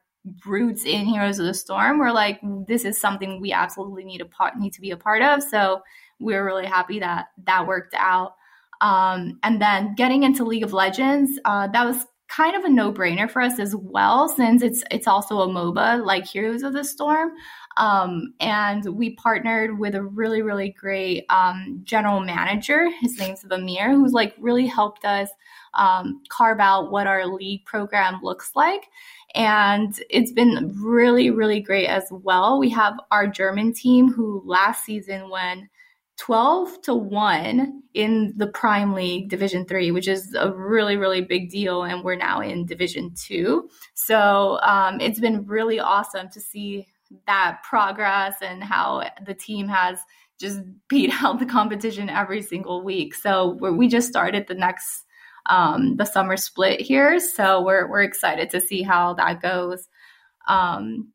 roots 0.44 0.84
in 0.84 1.06
Heroes 1.06 1.38
of 1.38 1.46
the 1.46 1.54
Storm, 1.54 1.98
we're 1.98 2.10
like, 2.10 2.40
this 2.66 2.84
is 2.84 3.00
something 3.00 3.40
we 3.40 3.52
absolutely 3.52 4.04
need 4.04 4.20
a 4.20 4.26
part 4.26 4.56
need 4.56 4.72
to 4.72 4.80
be 4.80 4.90
a 4.90 4.96
part 4.96 5.22
of. 5.22 5.42
So 5.42 5.82
we 6.18 6.34
were 6.34 6.44
really 6.44 6.66
happy 6.66 6.98
that 7.00 7.26
that 7.44 7.66
worked 7.66 7.94
out. 7.94 8.34
Um, 8.80 9.38
and 9.42 9.60
then 9.60 9.94
getting 9.94 10.22
into 10.22 10.44
League 10.44 10.64
of 10.64 10.72
Legends, 10.72 11.38
uh, 11.44 11.68
that 11.68 11.84
was 11.84 12.04
kind 12.28 12.56
of 12.56 12.64
a 12.64 12.68
no-brainer 12.68 13.30
for 13.30 13.40
us 13.40 13.60
as 13.60 13.74
well 13.76 14.28
since 14.28 14.60
it's 14.60 14.82
it's 14.90 15.06
also 15.06 15.40
a 15.40 15.46
MOBA 15.46 16.04
like 16.04 16.26
Heroes 16.26 16.62
of 16.62 16.72
the 16.72 16.84
Storm. 16.84 17.30
Um, 17.76 18.34
and 18.40 18.84
we 18.96 19.14
partnered 19.16 19.78
with 19.78 19.94
a 19.94 20.02
really 20.02 20.42
really 20.42 20.70
great 20.70 21.24
um, 21.28 21.80
general 21.84 22.20
manager. 22.20 22.88
His 23.00 23.18
name's 23.18 23.44
Amir, 23.44 23.92
who's 23.92 24.12
like 24.12 24.34
really 24.38 24.66
helped 24.66 25.04
us 25.04 25.28
um, 25.74 26.22
carve 26.28 26.60
out 26.60 26.90
what 26.90 27.06
our 27.06 27.26
league 27.26 27.64
program 27.64 28.20
looks 28.22 28.52
like. 28.54 28.86
And 29.34 29.94
it's 30.08 30.32
been 30.32 30.74
really 30.82 31.30
really 31.30 31.60
great 31.60 31.88
as 31.88 32.04
well. 32.10 32.58
We 32.58 32.70
have 32.70 32.94
our 33.10 33.26
German 33.26 33.72
team 33.72 34.12
who 34.12 34.42
last 34.44 34.84
season 34.84 35.30
when 35.30 35.68
12 36.18 36.80
to 36.82 36.94
1 36.94 37.82
in 37.94 38.32
the 38.36 38.46
prime 38.46 38.94
league 38.94 39.28
division 39.28 39.66
3 39.66 39.90
which 39.90 40.08
is 40.08 40.34
a 40.34 40.50
really 40.50 40.96
really 40.96 41.20
big 41.20 41.50
deal 41.50 41.82
and 41.82 42.02
we're 42.02 42.16
now 42.16 42.40
in 42.40 42.64
division 42.64 43.12
2 43.14 43.68
so 43.94 44.58
um, 44.62 45.00
it's 45.00 45.20
been 45.20 45.44
really 45.46 45.78
awesome 45.78 46.28
to 46.30 46.40
see 46.40 46.86
that 47.26 47.58
progress 47.62 48.34
and 48.42 48.62
how 48.62 49.08
the 49.24 49.34
team 49.34 49.68
has 49.68 49.98
just 50.38 50.60
beat 50.88 51.12
out 51.22 51.38
the 51.38 51.46
competition 51.46 52.08
every 52.08 52.42
single 52.42 52.82
week. 52.82 53.14
So 53.14 53.52
we 53.60 53.88
just 53.88 54.08
started 54.08 54.46
the 54.46 54.54
next 54.54 55.04
um, 55.48 55.96
the 55.96 56.04
summer 56.04 56.36
split 56.36 56.80
here. 56.80 57.20
So 57.20 57.62
we're, 57.62 57.88
we're 57.88 58.02
excited 58.02 58.50
to 58.50 58.60
see 58.60 58.82
how 58.82 59.14
that 59.14 59.40
goes. 59.40 59.88
Um, 60.48 61.12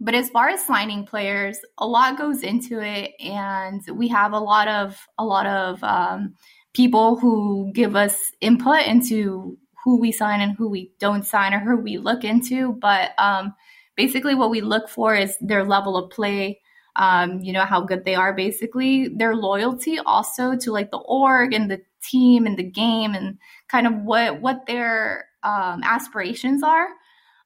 but 0.00 0.14
as 0.14 0.30
far 0.30 0.48
as 0.48 0.64
signing 0.64 1.04
players, 1.04 1.58
a 1.78 1.86
lot 1.86 2.18
goes 2.18 2.42
into 2.42 2.80
it, 2.80 3.12
and 3.20 3.82
we 3.92 4.06
have 4.08 4.32
a 4.32 4.38
lot 4.38 4.68
of 4.68 4.96
a 5.18 5.24
lot 5.24 5.46
of 5.46 5.82
um, 5.82 6.34
people 6.72 7.16
who 7.16 7.72
give 7.74 7.96
us 7.96 8.30
input 8.40 8.86
into 8.86 9.58
who 9.84 9.98
we 9.98 10.12
sign 10.12 10.40
and 10.40 10.56
who 10.56 10.68
we 10.68 10.92
don't 11.00 11.26
sign 11.26 11.52
or 11.52 11.58
who 11.58 11.76
we 11.76 11.98
look 11.98 12.22
into. 12.22 12.74
But 12.74 13.10
um, 13.18 13.54
basically, 13.98 14.34
what 14.34 14.48
we 14.48 14.62
look 14.62 14.88
for 14.88 15.14
is 15.14 15.36
their 15.42 15.64
level 15.64 15.98
of 15.98 16.10
play. 16.10 16.60
Um, 16.96 17.40
you 17.40 17.52
know 17.52 17.64
how 17.64 17.82
good 17.82 18.04
they 18.06 18.14
are. 18.14 18.32
Basically, 18.32 19.08
their 19.08 19.36
loyalty 19.36 19.98
also 19.98 20.56
to 20.56 20.72
like 20.72 20.90
the 20.90 20.98
org 20.98 21.52
and 21.52 21.70
the 21.70 21.82
team 22.02 22.46
and 22.46 22.56
the 22.56 22.62
game 22.62 23.14
and 23.14 23.36
kind 23.68 23.86
of 23.86 23.92
what 24.02 24.40
what 24.40 24.66
their 24.66 25.26
um, 25.42 25.82
aspirations 25.84 26.62
are. 26.62 26.88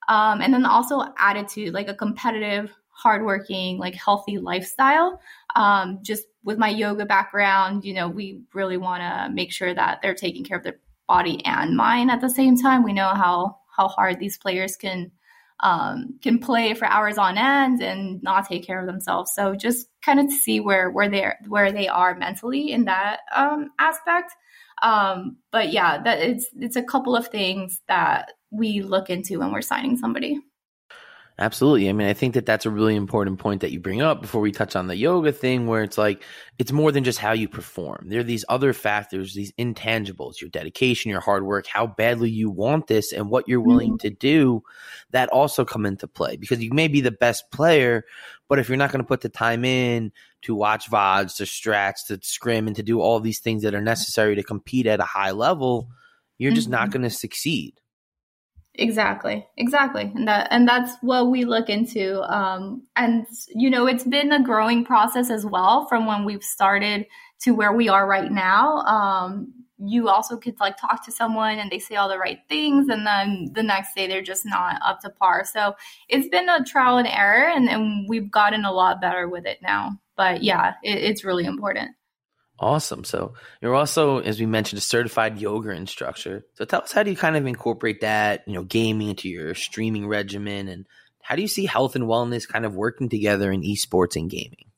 Um, 0.09 0.41
and 0.41 0.53
then 0.55 0.67
also 0.67 1.03
attitude, 1.19 1.75
like 1.75 1.88
a 1.88 1.95
competitive, 1.95 2.71
hardworking, 2.91 3.79
like 3.79 3.95
healthy 3.95 4.38
lifestyle. 4.38 5.21
Um, 5.57 5.99
just 6.03 6.25
with 6.45 6.59
my 6.59 6.69
yoga 6.69 7.07
background, 7.07 7.85
you 7.85 7.95
know, 7.95 8.09
we 8.09 8.43
really 8.53 8.77
want 8.77 9.03
to 9.03 9.33
make 9.33 9.53
sure 9.53 9.75
that 9.75 10.01
they're 10.03 10.15
taking 10.15 10.45
care 10.45 10.59
of 10.59 10.65
their 10.65 10.79
body 11.09 11.45
and 11.45 11.77
mind 11.77 12.11
at 12.11 12.21
the 12.21 12.31
same 12.31 12.57
time. 12.57 12.85
We 12.85 12.93
know 12.93 13.09
how 13.15 13.59
how 13.77 13.88
hard 13.88 14.19
these 14.19 14.38
players 14.38 14.77
can 14.77 15.11
um, 15.62 16.18
can 16.22 16.38
play 16.38 16.75
for 16.75 16.87
hours 16.87 17.18
on 17.18 17.38
end 17.38 17.81
and 17.81 18.22
not 18.22 18.48
take 18.48 18.66
care 18.66 18.81
of 18.81 18.87
themselves. 18.87 19.33
So 19.35 19.55
just 19.55 19.87
kind 20.05 20.20
of 20.20 20.31
see 20.31 20.61
where 20.61 20.90
where 20.90 21.09
they 21.09 21.33
where 21.48 21.72
they 21.72 21.88
are 21.88 22.16
mentally 22.16 22.72
in 22.72 22.85
that 22.87 23.20
um, 23.35 23.70
aspect. 23.79 24.33
Um, 24.83 25.37
but 25.53 25.72
yeah, 25.72 26.03
that 26.03 26.18
it's 26.20 26.46
it's 26.59 26.77
a 26.77 26.83
couple 26.83 27.14
of 27.14 27.29
things 27.29 27.81
that 27.88 28.33
we 28.51 28.83
look 28.83 29.09
into 29.09 29.38
when 29.38 29.53
we're 29.53 29.62
signing 29.62 29.96
somebody. 29.96 30.40
Absolutely. 31.38 31.88
I 31.88 31.92
mean, 31.92 32.09
I 32.09 32.12
think 32.12 32.35
that 32.35 32.45
that's 32.45 32.66
a 32.66 32.71
really 32.71 32.95
important 32.95 33.38
point 33.38 33.62
that 33.62 33.73
you 33.73 33.81
bring 33.81 34.03
up 34.03 34.21
before 34.21 34.42
we 34.42 34.53
touch 34.53 34.77
on 34.77 34.87
the 34.87 34.97
yoga 34.97 35.33
thing, 35.33 35.66
where 35.66 35.83
it's 35.83 35.97
like, 35.97 36.23
it's 36.59 36.73
more 36.73 36.92
than 36.92 37.05
just 37.05 37.18
how 37.18 37.33
you 37.33 37.49
perform. 37.49 38.09
There 38.09 38.21
are 38.21 38.25
these 38.25 38.45
other 38.51 38.75
factors, 38.75 39.35
these 39.35 39.51
intangibles, 39.53 40.40
your 40.40 40.51
dedication, 40.51 41.11
your 41.11 41.21
hard 41.21 41.45
work, 41.45 41.66
how 41.66 41.87
badly 41.87 42.29
you 42.29 42.51
want 42.51 42.87
this, 42.87 43.12
and 43.12 43.31
what 43.31 43.49
you're 43.49 43.62
willing 43.62 43.92
mm-hmm. 43.92 44.09
to 44.09 44.11
do 44.11 44.62
that 45.11 45.31
also 45.31 45.64
come 45.64 45.87
into 45.87 46.07
play. 46.07 46.37
Because 46.37 46.62
you 46.62 46.73
may 46.75 46.87
be 46.87 47.01
the 47.01 47.11
best 47.11 47.51
player, 47.51 48.05
but 48.49 48.59
if 48.59 48.68
you're 48.68 48.77
not 48.77 48.92
going 48.92 49.03
to 49.03 49.09
put 49.09 49.23
the 49.23 49.31
time 49.31 49.64
in 49.64 50.12
to 50.42 50.55
watch 50.55 50.90
VODs, 50.90 51.37
to 51.37 51.45
strats, 51.45 52.07
to 52.09 52.18
scrim, 52.23 52.66
and 52.66 52.77
to 52.77 52.83
do 52.83 53.01
all 53.01 53.21
these 53.21 53.40
things 53.40 53.62
that 53.62 53.75
are 53.75 53.81
necessary 53.81 54.35
to 54.37 54.42
compete 54.42 54.87
at 54.87 55.01
a 55.01 55.05
high 55.05 55.31
level, 55.31 55.88
you're 56.37 56.51
mm-hmm. 56.51 56.57
just 56.57 56.68
not 56.68 56.83
mm-hmm. 56.83 56.90
going 56.90 57.03
to 57.03 57.11
succeed. 57.11 57.81
Exactly, 58.76 59.46
exactly, 59.58 60.11
and 60.14 60.26
that 60.28 60.48
and 60.50 60.66
that's 60.66 60.96
what 61.02 61.30
we 61.30 61.44
look 61.44 61.68
into. 61.68 62.22
Um, 62.22 62.82
and 62.96 63.26
you 63.54 63.68
know, 63.68 63.87
it's 63.87 64.04
been 64.04 64.32
a 64.32 64.42
growing 64.42 64.82
process 64.82 65.28
as 65.28 65.44
well 65.44 65.87
from 65.88 66.06
when 66.06 66.24
we've 66.24 66.42
started 66.42 67.06
to 67.42 67.50
where 67.52 67.72
we 67.74 67.90
are 67.90 68.06
right 68.06 68.32
now. 68.32 68.78
Um, 68.78 69.52
you 69.78 70.08
also 70.08 70.38
could 70.38 70.58
like 70.58 70.78
talk 70.78 71.04
to 71.04 71.12
someone 71.12 71.58
and 71.58 71.70
they 71.70 71.78
say 71.78 71.96
all 71.96 72.08
the 72.08 72.16
right 72.16 72.38
things, 72.48 72.88
and 72.88 73.06
then 73.06 73.50
the 73.54 73.62
next 73.62 73.94
day 73.94 74.06
they're 74.06 74.22
just 74.22 74.46
not 74.46 74.80
up 74.82 75.00
to 75.00 75.11
par. 75.11 75.44
So 75.44 75.74
it's 76.08 76.28
been 76.28 76.48
a 76.48 76.64
trial 76.64 76.96
and 76.96 77.08
error, 77.08 77.50
and, 77.54 77.68
and 77.68 78.08
we've 78.08 78.30
gotten 78.30 78.64
a 78.64 78.72
lot 78.72 79.02
better 79.02 79.28
with 79.28 79.44
it 79.44 79.58
now. 79.62 79.98
but 80.16 80.42
yeah, 80.42 80.74
it, 80.82 80.96
it's 80.98 81.24
really 81.24 81.44
important. 81.44 81.90
Awesome. 82.62 83.03
So 83.03 83.35
you're 83.61 83.75
also, 83.75 84.20
as 84.20 84.38
we 84.38 84.46
mentioned, 84.46 84.79
a 84.79 84.83
certified 84.83 85.40
yoga 85.40 85.70
instructor. 85.70 86.46
So 86.55 86.64
tell 86.64 86.83
us 86.83 86.92
how 86.92 87.03
do 87.03 87.11
you 87.11 87.16
kind 87.16 87.37
of 87.37 87.44
incorporate 87.44 88.03
that, 88.03 88.44
you 88.46 88.55
know, 88.55 88.62
gaming 88.62 89.09
into 89.09 89.29
your 89.29 89.57
streaming 89.57 90.07
regimen 90.07 90.68
and 90.68 90.87
how 91.22 91.35
do 91.35 91.42
you 91.42 91.48
see 91.48 91.66
health 91.66 91.96
and 91.96 92.05
wellness 92.05 92.48
kind 92.48 92.64
of 92.64 92.77
working 92.77 93.09
together 93.09 93.51
in 93.51 93.62
esports 93.62 94.14
and 94.14 94.31
gaming? 94.31 94.70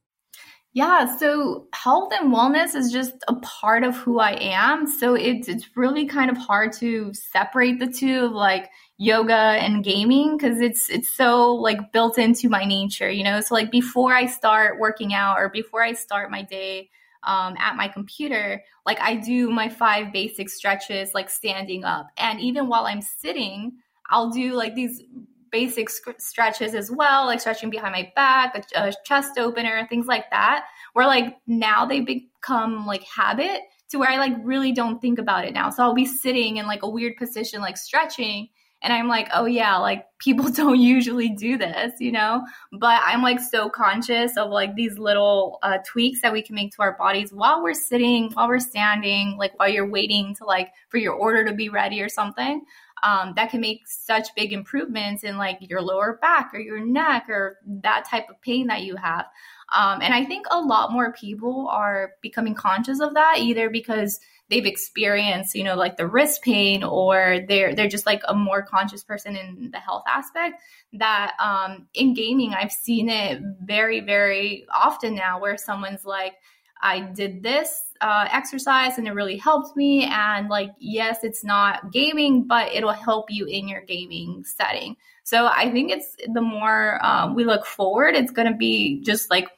Yeah, 0.72 1.14
so 1.18 1.68
health 1.74 2.10
and 2.18 2.32
wellness 2.32 2.74
is 2.74 2.90
just 2.90 3.12
a 3.28 3.34
part 3.34 3.84
of 3.84 3.94
who 3.96 4.18
I 4.18 4.32
am. 4.40 4.86
So 4.86 5.14
it's 5.14 5.46
it's 5.46 5.76
really 5.76 6.06
kind 6.06 6.30
of 6.30 6.38
hard 6.38 6.72
to 6.78 7.12
separate 7.12 7.80
the 7.80 7.86
two 7.86 8.28
like 8.28 8.70
yoga 8.96 9.34
and 9.34 9.84
gaming 9.84 10.38
because 10.38 10.58
it's 10.60 10.88
it's 10.88 11.12
so 11.12 11.52
like 11.52 11.92
built 11.92 12.18
into 12.18 12.48
my 12.48 12.64
nature, 12.64 13.10
you 13.10 13.22
know. 13.22 13.42
So 13.42 13.54
like 13.54 13.70
before 13.70 14.14
I 14.14 14.24
start 14.24 14.80
working 14.80 15.12
out 15.12 15.38
or 15.38 15.50
before 15.50 15.82
I 15.82 15.92
start 15.92 16.30
my 16.30 16.42
day 16.42 16.88
um, 17.26 17.56
at 17.58 17.76
my 17.76 17.88
computer, 17.88 18.62
like 18.86 19.00
I 19.00 19.16
do 19.16 19.50
my 19.50 19.68
five 19.68 20.12
basic 20.12 20.50
stretches 20.50 21.14
like 21.14 21.30
standing 21.30 21.84
up, 21.84 22.08
and 22.16 22.40
even 22.40 22.68
while 22.68 22.86
I'm 22.86 23.02
sitting, 23.02 23.72
I'll 24.10 24.30
do 24.30 24.54
like 24.54 24.74
these 24.74 25.02
basic 25.50 25.88
stretches 26.18 26.74
as 26.74 26.90
well, 26.90 27.26
like 27.26 27.40
stretching 27.40 27.70
behind 27.70 27.92
my 27.92 28.12
back, 28.16 28.56
a, 28.74 28.88
a 28.88 28.92
chest 29.04 29.38
opener, 29.38 29.86
things 29.88 30.06
like 30.06 30.28
that. 30.30 30.64
Where 30.94 31.06
like 31.06 31.36
now 31.46 31.86
they 31.86 32.00
become 32.00 32.86
like 32.86 33.04
habit 33.04 33.60
to 33.90 33.98
where 33.98 34.10
I 34.10 34.16
like 34.16 34.34
really 34.42 34.72
don't 34.72 35.00
think 35.00 35.20
about 35.20 35.44
it 35.44 35.54
now. 35.54 35.70
So 35.70 35.84
I'll 35.84 35.94
be 35.94 36.06
sitting 36.06 36.56
in 36.56 36.66
like 36.66 36.82
a 36.82 36.88
weird 36.88 37.16
position, 37.16 37.60
like 37.60 37.76
stretching. 37.76 38.48
And 38.84 38.92
I'm 38.92 39.08
like, 39.08 39.28
oh 39.34 39.46
yeah, 39.46 39.78
like 39.78 40.06
people 40.18 40.48
don't 40.50 40.78
usually 40.78 41.30
do 41.30 41.58
this, 41.58 41.94
you 41.98 42.12
know? 42.12 42.44
But 42.72 43.00
I'm 43.04 43.22
like 43.22 43.40
so 43.40 43.68
conscious 43.68 44.36
of 44.36 44.50
like 44.50 44.76
these 44.76 44.98
little 44.98 45.58
uh, 45.62 45.78
tweaks 45.84 46.20
that 46.22 46.32
we 46.32 46.42
can 46.42 46.54
make 46.54 46.72
to 46.76 46.82
our 46.82 46.96
bodies 46.96 47.32
while 47.32 47.62
we're 47.62 47.74
sitting, 47.74 48.30
while 48.32 48.46
we're 48.46 48.60
standing, 48.60 49.36
like 49.36 49.58
while 49.58 49.68
you're 49.68 49.90
waiting 49.90 50.36
to 50.36 50.44
like 50.44 50.70
for 50.90 50.98
your 50.98 51.14
order 51.14 51.44
to 51.44 51.54
be 51.54 51.68
ready 51.68 52.00
or 52.00 52.08
something 52.08 52.64
um, 53.04 53.34
that 53.36 53.50
can 53.50 53.60
make 53.60 53.86
such 53.86 54.34
big 54.34 54.52
improvements 54.52 55.24
in 55.24 55.36
like 55.36 55.58
your 55.60 55.82
lower 55.82 56.18
back 56.22 56.50
or 56.54 56.58
your 56.58 56.80
neck 56.80 57.26
or 57.28 57.58
that 57.66 58.06
type 58.08 58.28
of 58.30 58.40
pain 58.40 58.66
that 58.68 58.82
you 58.82 58.96
have. 58.96 59.26
Um, 59.74 60.00
and 60.00 60.14
I 60.14 60.24
think 60.24 60.46
a 60.50 60.58
lot 60.58 60.90
more 60.90 61.12
people 61.12 61.68
are 61.68 62.12
becoming 62.22 62.54
conscious 62.54 63.00
of 63.00 63.14
that 63.14 63.36
either 63.38 63.68
because 63.68 64.20
they've 64.50 64.66
experienced, 64.66 65.54
you 65.54 65.64
know, 65.64 65.74
like 65.74 65.96
the 65.96 66.06
wrist 66.06 66.42
pain 66.42 66.82
or 66.84 67.40
they're 67.48 67.74
they're 67.74 67.88
just 67.88 68.06
like 68.06 68.22
a 68.28 68.34
more 68.34 68.62
conscious 68.62 69.02
person 69.02 69.36
in 69.36 69.70
the 69.72 69.78
health 69.78 70.04
aspect. 70.06 70.62
That 70.92 71.34
um, 71.40 71.88
in 71.94 72.14
gaming, 72.14 72.54
I've 72.54 72.72
seen 72.72 73.08
it 73.08 73.40
very 73.62 74.00
very 74.00 74.66
often 74.74 75.14
now 75.14 75.40
where 75.40 75.56
someone's 75.56 76.04
like, 76.04 76.34
I 76.82 77.00
did 77.00 77.42
this 77.42 77.80
uh, 78.00 78.28
exercise 78.30 78.98
and 78.98 79.08
it 79.08 79.12
really 79.12 79.38
helped 79.38 79.76
me. 79.76 80.04
And 80.04 80.48
like, 80.48 80.70
yes, 80.78 81.24
it's 81.24 81.42
not 81.42 81.90
gaming, 81.92 82.46
but 82.46 82.72
it'll 82.74 82.92
help 82.92 83.30
you 83.30 83.46
in 83.46 83.68
your 83.68 83.80
gaming 83.80 84.44
setting. 84.44 84.96
So 85.22 85.46
I 85.46 85.70
think 85.70 85.90
it's 85.90 86.14
the 86.32 86.42
more 86.42 87.02
um, 87.04 87.34
we 87.34 87.44
look 87.44 87.64
forward, 87.64 88.14
it's 88.14 88.30
going 88.30 88.50
to 88.50 88.56
be 88.56 89.00
just 89.02 89.30
like 89.30 89.48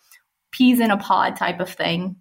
peas 0.52 0.78
in 0.78 0.92
a 0.92 0.96
pod 0.96 1.34
type 1.36 1.58
of 1.58 1.68
thing. 1.68 2.16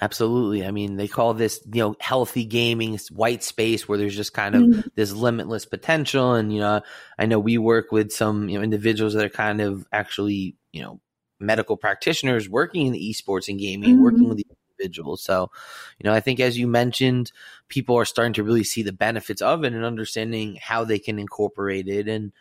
Absolutely. 0.00 0.64
I 0.64 0.70
mean, 0.70 0.96
they 0.96 1.08
call 1.08 1.34
this, 1.34 1.60
you 1.72 1.82
know, 1.82 1.96
healthy 1.98 2.44
gaming 2.44 2.98
white 3.10 3.42
space 3.42 3.88
where 3.88 3.98
there's 3.98 4.14
just 4.14 4.32
kind 4.32 4.54
of 4.54 4.62
mm-hmm. 4.62 4.80
this 4.94 5.12
limitless 5.12 5.64
potential. 5.66 6.34
And, 6.34 6.52
you 6.52 6.60
know, 6.60 6.82
I 7.18 7.26
know 7.26 7.40
we 7.40 7.58
work 7.58 7.90
with 7.90 8.12
some, 8.12 8.48
you 8.48 8.58
know, 8.58 8.64
individuals 8.64 9.14
that 9.14 9.24
are 9.24 9.30
kind 9.30 9.60
of 9.60 9.86
actually, 9.92 10.56
you 10.72 10.82
know, 10.82 11.00
medical 11.40 11.76
practitioners 11.76 12.48
working 12.48 12.86
in 12.86 12.92
the 12.92 13.12
esports 13.12 13.48
and 13.48 13.58
gaming, 13.58 13.94
mm-hmm. 13.94 14.04
working 14.04 14.28
with 14.28 14.38
the 14.38 14.46
individuals. 14.78 15.22
So, 15.22 15.50
you 15.98 16.08
know, 16.08 16.14
I 16.14 16.20
think 16.20 16.38
as 16.38 16.56
you 16.56 16.68
mentioned, 16.68 17.32
people 17.68 17.96
are 17.96 18.04
starting 18.04 18.34
to 18.34 18.44
really 18.44 18.64
see 18.64 18.82
the 18.82 18.92
benefits 18.92 19.42
of 19.42 19.64
it 19.64 19.72
and 19.72 19.84
understanding 19.84 20.58
how 20.60 20.84
they 20.84 21.00
can 21.00 21.18
incorporate 21.18 21.88
it. 21.88 22.06
And, 22.06 22.32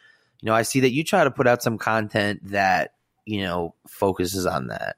you 0.41 0.46
know, 0.46 0.54
I 0.54 0.62
see 0.62 0.82
that 0.82 0.91
you 0.91 1.04
try 1.04 1.24
to 1.24 1.32
put 1.32 1.48
out 1.48 1.63
some 1.63 1.80
content 1.80 2.52
that, 2.52 2.93
you 3.26 3.41
know, 3.41 3.74
focuses 3.88 4.46
on 4.46 4.67
that. 4.67 4.98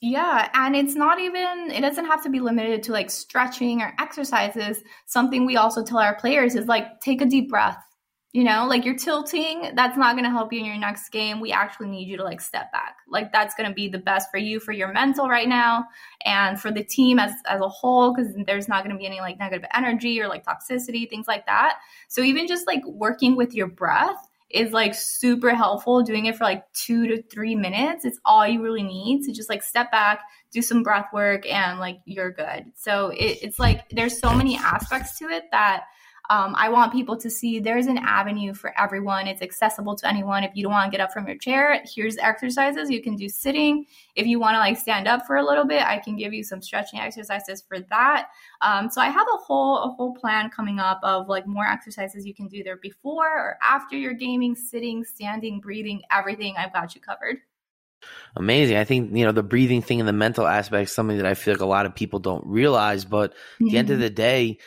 Yeah, 0.00 0.48
and 0.54 0.74
it's 0.74 0.94
not 0.94 1.20
even 1.20 1.70
it 1.70 1.82
doesn't 1.82 2.06
have 2.06 2.22
to 2.22 2.30
be 2.30 2.40
limited 2.40 2.82
to 2.84 2.92
like 2.92 3.10
stretching 3.10 3.82
or 3.82 3.94
exercises. 3.98 4.82
Something 5.06 5.44
we 5.44 5.56
also 5.56 5.84
tell 5.84 5.98
our 5.98 6.14
players 6.18 6.54
is 6.54 6.66
like 6.66 7.00
take 7.00 7.20
a 7.20 7.26
deep 7.26 7.50
breath 7.50 7.78
you 8.32 8.44
know, 8.44 8.64
like 8.68 8.84
you're 8.84 8.96
tilting, 8.96 9.72
that's 9.74 9.96
not 9.96 10.14
going 10.14 10.24
to 10.24 10.30
help 10.30 10.52
you 10.52 10.60
in 10.60 10.64
your 10.64 10.78
next 10.78 11.08
game. 11.08 11.40
We 11.40 11.50
actually 11.50 11.88
need 11.88 12.06
you 12.06 12.16
to 12.16 12.22
like 12.22 12.40
step 12.40 12.70
back. 12.70 12.94
Like 13.08 13.32
that's 13.32 13.56
going 13.56 13.68
to 13.68 13.74
be 13.74 13.88
the 13.88 13.98
best 13.98 14.30
for 14.30 14.38
you 14.38 14.60
for 14.60 14.70
your 14.70 14.92
mental 14.92 15.28
right 15.28 15.48
now 15.48 15.84
and 16.24 16.60
for 16.60 16.70
the 16.70 16.84
team 16.84 17.18
as 17.18 17.32
as 17.48 17.60
a 17.60 17.68
whole 17.68 18.14
cuz 18.14 18.28
there's 18.46 18.68
not 18.68 18.84
going 18.84 18.94
to 18.94 18.98
be 18.98 19.06
any 19.06 19.20
like 19.20 19.38
negative 19.40 19.68
energy 19.74 20.20
or 20.20 20.28
like 20.28 20.44
toxicity, 20.44 21.10
things 21.10 21.26
like 21.26 21.44
that. 21.46 21.78
So 22.06 22.22
even 22.22 22.46
just 22.46 22.68
like 22.68 22.84
working 22.86 23.34
with 23.34 23.52
your 23.52 23.66
breath 23.66 24.29
is 24.50 24.72
like 24.72 24.94
super 24.94 25.54
helpful. 25.54 26.02
Doing 26.02 26.26
it 26.26 26.36
for 26.36 26.44
like 26.44 26.64
2 26.72 27.06
to 27.08 27.22
3 27.22 27.54
minutes, 27.56 28.04
it's 28.04 28.18
all 28.24 28.46
you 28.46 28.62
really 28.62 28.82
need 28.82 29.24
to 29.24 29.32
just 29.32 29.48
like 29.48 29.62
step 29.62 29.90
back, 29.90 30.20
do 30.50 30.62
some 30.62 30.82
breath 30.82 31.06
work 31.12 31.46
and 31.50 31.78
like 31.78 32.00
you're 32.04 32.30
good. 32.30 32.66
So 32.74 33.10
it, 33.10 33.38
it's 33.42 33.58
like 33.58 33.88
there's 33.90 34.18
so 34.18 34.34
many 34.34 34.56
aspects 34.56 35.18
to 35.18 35.26
it 35.26 35.44
that 35.52 35.84
um, 36.30 36.54
I 36.56 36.68
want 36.68 36.92
people 36.92 37.16
to 37.16 37.28
see 37.28 37.58
there's 37.58 37.88
an 37.88 37.98
avenue 37.98 38.54
for 38.54 38.72
everyone. 38.80 39.26
It's 39.26 39.42
accessible 39.42 39.96
to 39.96 40.08
anyone. 40.08 40.44
If 40.44 40.52
you 40.54 40.62
don't 40.62 40.70
want 40.70 40.90
to 40.90 40.96
get 40.96 41.02
up 41.02 41.12
from 41.12 41.26
your 41.26 41.36
chair, 41.36 41.82
here's 41.92 42.16
exercises 42.18 42.88
you 42.88 43.02
can 43.02 43.16
do 43.16 43.28
sitting. 43.28 43.84
If 44.14 44.28
you 44.28 44.38
want 44.38 44.54
to 44.54 44.60
like 44.60 44.78
stand 44.78 45.08
up 45.08 45.26
for 45.26 45.36
a 45.36 45.44
little 45.44 45.64
bit, 45.64 45.82
I 45.82 45.98
can 45.98 46.16
give 46.16 46.32
you 46.32 46.44
some 46.44 46.62
stretching 46.62 47.00
exercises 47.00 47.64
for 47.66 47.80
that. 47.80 48.28
Um, 48.60 48.88
so 48.88 49.00
I 49.00 49.08
have 49.08 49.26
a 49.34 49.38
whole 49.38 49.78
a 49.78 49.88
whole 49.88 50.14
plan 50.14 50.50
coming 50.50 50.78
up 50.78 51.00
of 51.02 51.28
like 51.28 51.48
more 51.48 51.66
exercises 51.66 52.24
you 52.24 52.34
can 52.34 52.46
do 52.46 52.62
there 52.62 52.76
before 52.76 53.26
or 53.26 53.58
after 53.60 53.96
your 53.96 54.12
gaming, 54.12 54.54
sitting, 54.54 55.04
standing, 55.04 55.58
breathing, 55.58 56.02
everything. 56.12 56.54
I've 56.56 56.72
got 56.72 56.94
you 56.94 57.00
covered. 57.00 57.38
Amazing. 58.36 58.76
I 58.76 58.84
think, 58.84 59.16
you 59.16 59.24
know, 59.24 59.32
the 59.32 59.42
breathing 59.42 59.82
thing 59.82 59.98
and 59.98 60.08
the 60.08 60.12
mental 60.12 60.46
aspect 60.46 60.88
is 60.88 60.94
something 60.94 61.16
that 61.16 61.26
I 61.26 61.34
feel 61.34 61.54
like 61.54 61.60
a 61.60 61.66
lot 61.66 61.86
of 61.86 61.94
people 61.94 62.20
don't 62.20 62.46
realize. 62.46 63.04
But 63.04 63.32
at 63.32 63.36
the 63.58 63.76
end 63.76 63.90
of 63.90 63.94
mm-hmm. 63.94 64.02
the 64.02 64.10
day, 64.10 64.58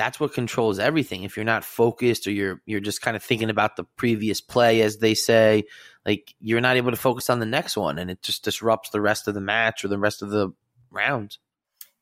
that's 0.00 0.18
what 0.18 0.32
controls 0.32 0.78
everything. 0.78 1.24
If 1.24 1.36
you're 1.36 1.44
not 1.44 1.62
focused 1.62 2.26
or 2.26 2.30
you're 2.30 2.62
you're 2.64 2.80
just 2.80 3.02
kind 3.02 3.18
of 3.18 3.22
thinking 3.22 3.50
about 3.50 3.76
the 3.76 3.84
previous 3.84 4.40
play, 4.40 4.80
as 4.80 4.96
they 4.96 5.12
say, 5.12 5.64
like 6.06 6.34
you're 6.40 6.62
not 6.62 6.76
able 6.76 6.90
to 6.90 6.96
focus 6.96 7.28
on 7.28 7.38
the 7.38 7.44
next 7.44 7.76
one, 7.76 7.98
and 7.98 8.10
it 8.10 8.22
just 8.22 8.42
disrupts 8.42 8.88
the 8.90 9.00
rest 9.02 9.28
of 9.28 9.34
the 9.34 9.42
match 9.42 9.84
or 9.84 9.88
the 9.88 9.98
rest 9.98 10.22
of 10.22 10.30
the 10.30 10.54
round. 10.90 11.36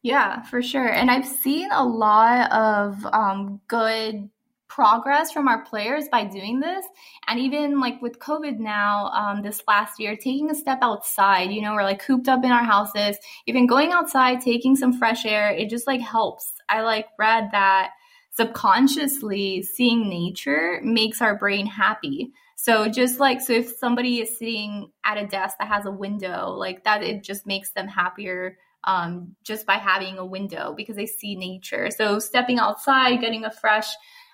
Yeah, 0.03 0.43
for 0.43 0.63
sure. 0.63 0.89
And 0.89 1.11
I've 1.11 1.27
seen 1.27 1.71
a 1.73 1.85
lot 1.85 2.53
of 2.53 3.05
um, 3.05 3.61
good 3.67 4.31
progress 4.79 5.33
from 5.33 5.49
our 5.49 5.65
players 5.65 6.09
by 6.09 6.23
doing 6.23 6.61
this. 6.61 6.87
And 7.27 7.41
even 7.41 7.81
like 7.81 8.01
with 8.01 8.21
COVID 8.21 8.61
now, 8.61 9.07
um, 9.09 9.43
this 9.43 9.61
last 9.67 9.99
year, 9.99 10.15
taking 10.15 10.51
a 10.51 10.55
step 10.55 10.79
outside, 10.83 11.51
you 11.51 11.63
know, 11.63 11.75
we're 11.75 11.83
like 11.83 12.01
cooped 12.01 12.29
up 12.29 12.45
in 12.45 12.53
our 12.53 12.63
houses, 12.63 13.17
even 13.49 13.67
going 13.67 13.91
outside, 13.91 14.41
taking 14.41 14.77
some 14.77 14.97
fresh 14.97 15.27
air, 15.27 15.51
it 15.51 15.69
just 15.69 15.89
like 15.89 16.01
helps. 16.01 16.53
I 16.69 16.83
like 16.83 17.07
read 17.19 17.49
that 17.51 17.91
subconsciously 18.37 19.65
seeing 19.65 20.09
nature 20.09 20.79
makes 20.85 21.21
our 21.21 21.37
brain 21.37 21.67
happy. 21.67 22.31
So 22.55 22.89
just 22.89 23.19
like 23.19 23.41
so 23.41 23.55
if 23.55 23.71
somebody 23.81 24.21
is 24.21 24.39
sitting 24.39 24.93
at 25.05 25.19
a 25.19 25.27
desk 25.27 25.57
that 25.59 25.67
has 25.67 25.87
a 25.87 25.91
window, 25.91 26.51
like 26.51 26.85
that 26.85 27.03
it 27.03 27.25
just 27.25 27.49
makes 27.49 27.73
them 27.73 27.89
happier 27.89 28.59
um, 28.85 29.35
just 29.43 29.67
by 29.67 29.75
having 29.75 30.19
a 30.19 30.25
window 30.25 30.73
because 30.77 30.97
they 30.97 31.07
see 31.07 31.35
nature. 31.35 31.91
So 31.91 32.19
stepping 32.21 32.59
outside, 32.59 33.21
getting 33.21 33.45
a 33.45 33.51
fresh 33.51 33.89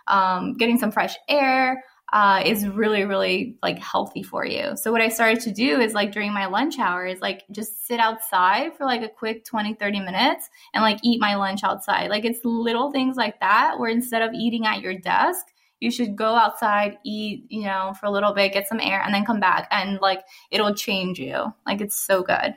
um, 0.06 0.54
getting 0.54 0.78
some 0.78 0.92
fresh 0.92 1.16
air 1.28 1.82
uh, 2.12 2.42
is 2.44 2.66
really, 2.66 3.04
really 3.04 3.56
like 3.62 3.78
healthy 3.78 4.22
for 4.22 4.46
you. 4.46 4.76
So 4.76 4.92
what 4.92 5.00
I 5.00 5.08
started 5.08 5.40
to 5.40 5.52
do 5.52 5.80
is 5.80 5.94
like 5.94 6.12
during 6.12 6.32
my 6.32 6.46
lunch 6.46 6.78
hour 6.78 7.04
is 7.04 7.20
like 7.20 7.42
just 7.50 7.86
sit 7.86 7.98
outside 7.98 8.76
for 8.76 8.84
like 8.84 9.02
a 9.02 9.08
quick 9.08 9.44
20, 9.44 9.74
30 9.74 10.00
minutes 10.00 10.48
and 10.72 10.82
like 10.82 11.00
eat 11.02 11.20
my 11.20 11.34
lunch 11.34 11.64
outside. 11.64 12.10
Like 12.10 12.24
it's 12.24 12.38
little 12.44 12.92
things 12.92 13.16
like 13.16 13.40
that 13.40 13.80
where 13.80 13.90
instead 13.90 14.22
of 14.22 14.32
eating 14.32 14.64
at 14.64 14.80
your 14.80 14.96
desk, 14.96 15.46
you 15.80 15.90
should 15.90 16.14
go 16.14 16.34
outside, 16.34 16.98
eat, 17.04 17.46
you 17.48 17.64
know, 17.64 17.94
for 17.98 18.06
a 18.06 18.10
little 18.10 18.32
bit, 18.32 18.52
get 18.52 18.68
some 18.68 18.80
air, 18.80 19.02
and 19.04 19.12
then 19.12 19.24
come 19.24 19.40
back. 19.40 19.66
And 19.72 19.98
like 20.00 20.22
it'll 20.52 20.74
change 20.74 21.18
you. 21.18 21.52
Like 21.66 21.80
it's 21.80 21.96
so 21.96 22.22
good. 22.22 22.54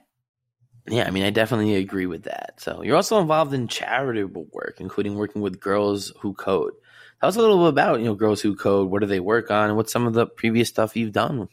Yeah, 0.87 1.05
I 1.05 1.11
mean, 1.11 1.23
I 1.23 1.31
definitely 1.31 1.75
agree 1.75 2.05
with 2.05 2.23
that. 2.23 2.53
So 2.57 2.83
you're 2.83 2.95
also 2.95 3.19
involved 3.19 3.53
in 3.53 3.67
charitable 3.67 4.47
work, 4.53 4.77
including 4.79 5.15
working 5.15 5.41
with 5.41 5.59
girls 5.59 6.13
who 6.21 6.33
code. 6.33 6.73
Tell 7.19 7.29
us 7.29 7.35
a 7.35 7.39
little 7.39 7.59
bit 7.59 7.69
about 7.69 7.99
you 7.99 8.05
know 8.05 8.15
Girls 8.15 8.41
Who 8.41 8.55
Code. 8.55 8.89
What 8.89 9.01
do 9.01 9.07
they 9.07 9.19
work 9.19 9.49
on, 9.49 9.75
what's 9.75 9.91
some 9.91 10.05
of 10.07 10.13
the 10.13 10.27
previous 10.27 10.69
stuff 10.69 10.95
you've 10.95 11.13
done? 11.13 11.49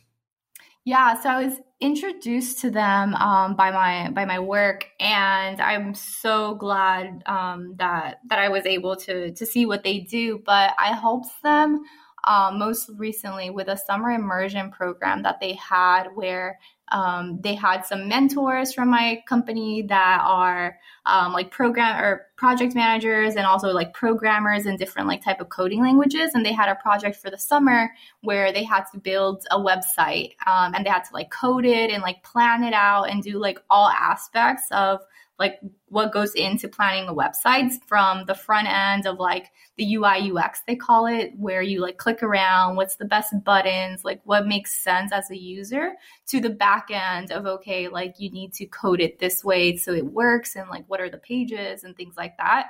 Yeah, 0.86 1.18
so 1.18 1.30
I 1.30 1.44
was 1.46 1.54
introduced 1.80 2.60
to 2.60 2.70
them 2.70 3.14
um, 3.14 3.56
by 3.56 3.70
my 3.70 4.10
by 4.10 4.26
my 4.26 4.38
work, 4.38 4.86
and 5.00 5.60
I'm 5.60 5.94
so 5.94 6.54
glad 6.56 7.22
um, 7.24 7.76
that 7.78 8.18
that 8.28 8.38
I 8.38 8.50
was 8.50 8.66
able 8.66 8.96
to 8.96 9.32
to 9.32 9.46
see 9.46 9.64
what 9.64 9.82
they 9.82 10.00
do. 10.00 10.42
But 10.44 10.74
I 10.78 10.88
helped 10.88 11.30
them 11.42 11.80
um, 12.26 12.58
most 12.58 12.90
recently 12.96 13.48
with 13.48 13.68
a 13.68 13.78
summer 13.78 14.10
immersion 14.10 14.70
program 14.70 15.22
that 15.22 15.40
they 15.40 15.54
had 15.54 16.08
where 16.14 16.58
um, 16.92 17.40
they 17.40 17.54
had 17.54 17.84
some 17.84 18.08
mentors 18.08 18.72
from 18.72 18.90
my 18.90 19.22
company 19.26 19.82
that 19.82 20.20
are 20.22 20.78
um, 21.06 21.32
like 21.32 21.50
program 21.50 22.02
or 22.02 22.26
project 22.36 22.74
managers 22.74 23.36
and 23.36 23.46
also 23.46 23.68
like 23.72 23.92
programmers 23.94 24.66
in 24.66 24.76
different 24.76 25.08
like 25.08 25.24
type 25.24 25.40
of 25.40 25.48
coding 25.48 25.80
languages. 25.80 26.32
And 26.34 26.44
they 26.44 26.52
had 26.52 26.68
a 26.68 26.74
project 26.76 27.16
for 27.16 27.30
the 27.30 27.38
summer 27.38 27.90
where 28.20 28.52
they 28.52 28.64
had 28.64 28.84
to 28.92 28.98
build 28.98 29.44
a 29.50 29.58
website 29.58 30.34
um, 30.46 30.74
and 30.74 30.84
they 30.84 30.90
had 30.90 31.04
to 31.04 31.14
like 31.14 31.30
code 31.30 31.64
it 31.64 31.90
and 31.90 32.02
like 32.02 32.22
plan 32.22 32.62
it 32.64 32.74
out 32.74 33.04
and 33.04 33.22
do 33.22 33.38
like 33.38 33.58
all 33.70 33.88
aspects 33.88 34.66
of 34.70 35.00
like 35.38 35.58
what 35.88 36.12
goes 36.12 36.32
into 36.34 36.68
planning 36.68 37.08
a 37.08 37.14
website 37.14 37.72
from 37.86 38.24
the 38.26 38.34
front 38.34 38.68
end 38.68 39.06
of 39.06 39.18
like 39.18 39.50
the 39.76 39.94
UI 39.94 40.30
UX 40.30 40.60
they 40.66 40.76
call 40.76 41.06
it 41.06 41.32
where 41.36 41.62
you 41.62 41.80
like 41.80 41.96
click 41.96 42.22
around 42.22 42.76
what's 42.76 42.96
the 42.96 43.04
best 43.04 43.32
buttons 43.44 44.04
like 44.04 44.20
what 44.24 44.46
makes 44.46 44.72
sense 44.72 45.12
as 45.12 45.30
a 45.30 45.36
user 45.36 45.92
to 46.26 46.40
the 46.40 46.50
back 46.50 46.88
end 46.90 47.32
of 47.32 47.46
okay 47.46 47.88
like 47.88 48.14
you 48.18 48.30
need 48.30 48.52
to 48.52 48.66
code 48.66 49.00
it 49.00 49.18
this 49.18 49.42
way 49.42 49.76
so 49.76 49.92
it 49.92 50.04
works 50.04 50.54
and 50.54 50.68
like 50.70 50.84
what 50.86 51.00
are 51.00 51.10
the 51.10 51.18
pages 51.18 51.84
and 51.84 51.96
things 51.96 52.14
like 52.16 52.36
that. 52.38 52.68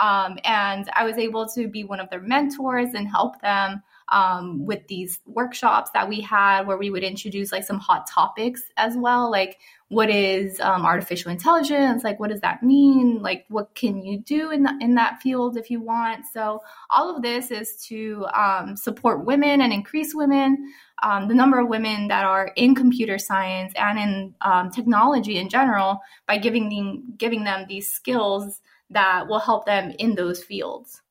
Um, 0.00 0.38
and 0.44 0.90
I 0.94 1.04
was 1.04 1.16
able 1.16 1.48
to 1.48 1.68
be 1.68 1.84
one 1.84 2.00
of 2.00 2.10
their 2.10 2.20
mentors 2.20 2.92
and 2.94 3.08
help 3.08 3.40
them 3.40 3.82
um, 4.10 4.64
with 4.66 4.86
these 4.88 5.20
workshops 5.26 5.90
that 5.94 6.08
we 6.08 6.20
had 6.20 6.66
where 6.66 6.76
we 6.76 6.90
would 6.90 7.02
introduce 7.02 7.50
like 7.50 7.64
some 7.64 7.78
hot 7.78 8.06
topics 8.06 8.62
as 8.76 8.94
well, 8.96 9.30
like 9.30 9.58
what 9.88 10.10
is 10.10 10.58
um, 10.60 10.84
artificial 10.84 11.30
intelligence? 11.30 12.02
Like 12.02 12.18
what 12.18 12.30
does 12.30 12.40
that 12.40 12.62
mean? 12.62 13.22
Like 13.22 13.44
what 13.48 13.74
can 13.74 14.02
you 14.02 14.18
do 14.18 14.50
in, 14.50 14.64
the, 14.64 14.76
in 14.80 14.94
that 14.96 15.20
field 15.22 15.56
if 15.56 15.70
you 15.70 15.80
want? 15.80 16.24
So 16.32 16.60
all 16.90 17.14
of 17.14 17.22
this 17.22 17.50
is 17.50 17.76
to 17.86 18.26
um, 18.34 18.76
support 18.76 19.24
women 19.24 19.60
and 19.60 19.72
increase 19.72 20.14
women 20.14 20.72
um, 21.02 21.28
the 21.28 21.34
number 21.34 21.58
of 21.58 21.68
women 21.68 22.08
that 22.08 22.24
are 22.24 22.52
in 22.56 22.74
computer 22.74 23.18
science 23.18 23.72
and 23.76 23.98
in 23.98 24.34
um, 24.40 24.70
technology 24.70 25.36
in 25.36 25.48
general 25.48 26.00
by 26.26 26.38
giving 26.38 26.68
them 26.70 27.14
giving 27.18 27.44
them 27.44 27.66
these 27.68 27.90
skills 27.90 28.62
that 28.90 29.26
will 29.28 29.38
help 29.38 29.66
them 29.66 29.92
in 29.98 30.14
those 30.14 30.42
fields. 30.42 31.02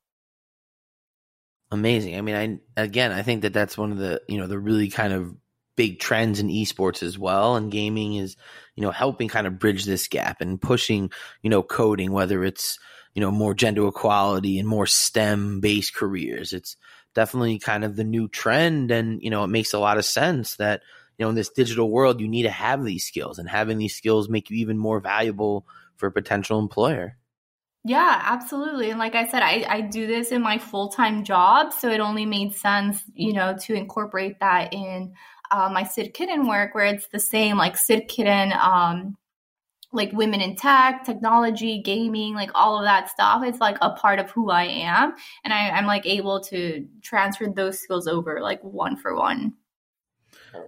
Amazing. 1.72 2.16
I 2.18 2.22
mean 2.22 2.36
i 2.78 2.82
again 2.82 3.12
i 3.12 3.22
think 3.22 3.42
that 3.42 3.54
that's 3.54 3.78
one 3.78 3.92
of 3.92 3.98
the 3.98 4.22
you 4.28 4.38
know 4.38 4.48
the 4.48 4.58
really 4.58 4.90
kind 4.90 5.14
of 5.14 5.36
big 5.76 6.00
trends 6.00 6.40
in 6.40 6.48
esports 6.48 7.04
as 7.04 7.18
well 7.18 7.56
and 7.56 7.72
gaming 7.72 8.16
is 8.16 8.36
you 8.76 8.82
know 8.82 8.92
helping 8.92 9.28
kind 9.28 9.48
of 9.48 9.60
bridge 9.60 9.86
this 9.86 10.08
gap 10.08 10.42
and 10.42 10.62
pushing 10.62 11.12
you 11.42 11.50
know 11.50 11.64
coding 11.64 12.12
whether 12.12 12.44
it's 12.44 12.80
you 13.14 13.22
know 13.22 13.32
more 13.32 13.54
gender 13.54 13.88
equality 13.88 14.60
and 14.60 14.68
more 14.68 14.88
stem 14.88 15.60
based 15.60 15.96
careers 15.96 16.54
it's 16.54 16.78
definitely 17.14 17.58
kind 17.60 17.84
of 17.84 17.96
the 17.96 18.04
new 18.04 18.28
trend 18.28 18.92
and 18.92 19.22
you 19.22 19.30
know 19.30 19.44
it 19.44 19.48
makes 19.48 19.74
a 19.74 19.80
lot 19.80 19.98
of 19.98 20.06
sense 20.06 20.56
that 20.58 20.82
you 21.18 21.26
know 21.26 21.30
in 21.30 21.36
this 21.36 21.50
digital 21.50 21.90
world 21.90 22.20
you 22.22 22.28
need 22.28 22.44
to 22.44 22.50
have 22.50 22.84
these 22.84 23.06
skills 23.06 23.40
and 23.40 23.50
having 23.50 23.78
these 23.78 23.96
skills 23.96 24.30
make 24.30 24.50
you 24.50 24.58
even 24.58 24.78
more 24.78 25.00
valuable 25.00 25.66
for 25.98 26.08
a 26.08 26.12
potential 26.12 26.60
employer 26.60 27.18
yeah, 27.88 28.20
absolutely. 28.24 28.90
And 28.90 28.98
like 28.98 29.14
I 29.14 29.28
said, 29.28 29.44
I, 29.44 29.64
I 29.70 29.82
do 29.82 30.08
this 30.08 30.32
in 30.32 30.42
my 30.42 30.58
full 30.58 30.90
time 30.90 31.24
job. 31.24 31.72
So 31.72 31.88
it 31.88 32.00
only 32.00 32.26
made 32.26 32.56
sense, 32.56 33.04
you 33.14 33.32
know, 33.32 33.56
to 33.62 33.76
incorporate 33.76 34.40
that 34.40 34.74
in 34.74 35.14
uh, 35.52 35.70
my 35.72 35.84
Sid 35.84 36.14
Kitten 36.14 36.48
work, 36.48 36.76
where 36.76 36.86
it's 36.86 37.08
the 37.08 37.20
same, 37.20 37.58
like 37.58 37.78
Sid 37.78 38.08
Kitten, 38.08 38.54
um, 38.54 39.16
like 39.92 40.12
women 40.12 40.42
in 40.42 40.56
tech, 40.56 41.06
technology, 41.06 41.82
gaming, 41.82 42.34
like 42.34 42.52
all 42.54 42.78
of 42.78 42.84
that 42.84 43.10
stuff. 43.10 43.44
It's 43.44 43.60
like 43.60 43.78
a 43.82 43.92
part 43.92 44.20
of 44.20 44.30
who 44.32 44.50
I 44.50 44.66
am, 44.66 45.14
and 45.44 45.54
I, 45.54 45.70
I'm 45.70 45.86
like 45.86 46.06
able 46.06 46.42
to 46.46 46.88
transfer 47.02 47.48
those 47.48 47.80
skills 47.80 48.08
over 48.08 48.42
like 48.42 48.62
one 48.64 48.98
for 48.98 49.16
one. 49.16 49.54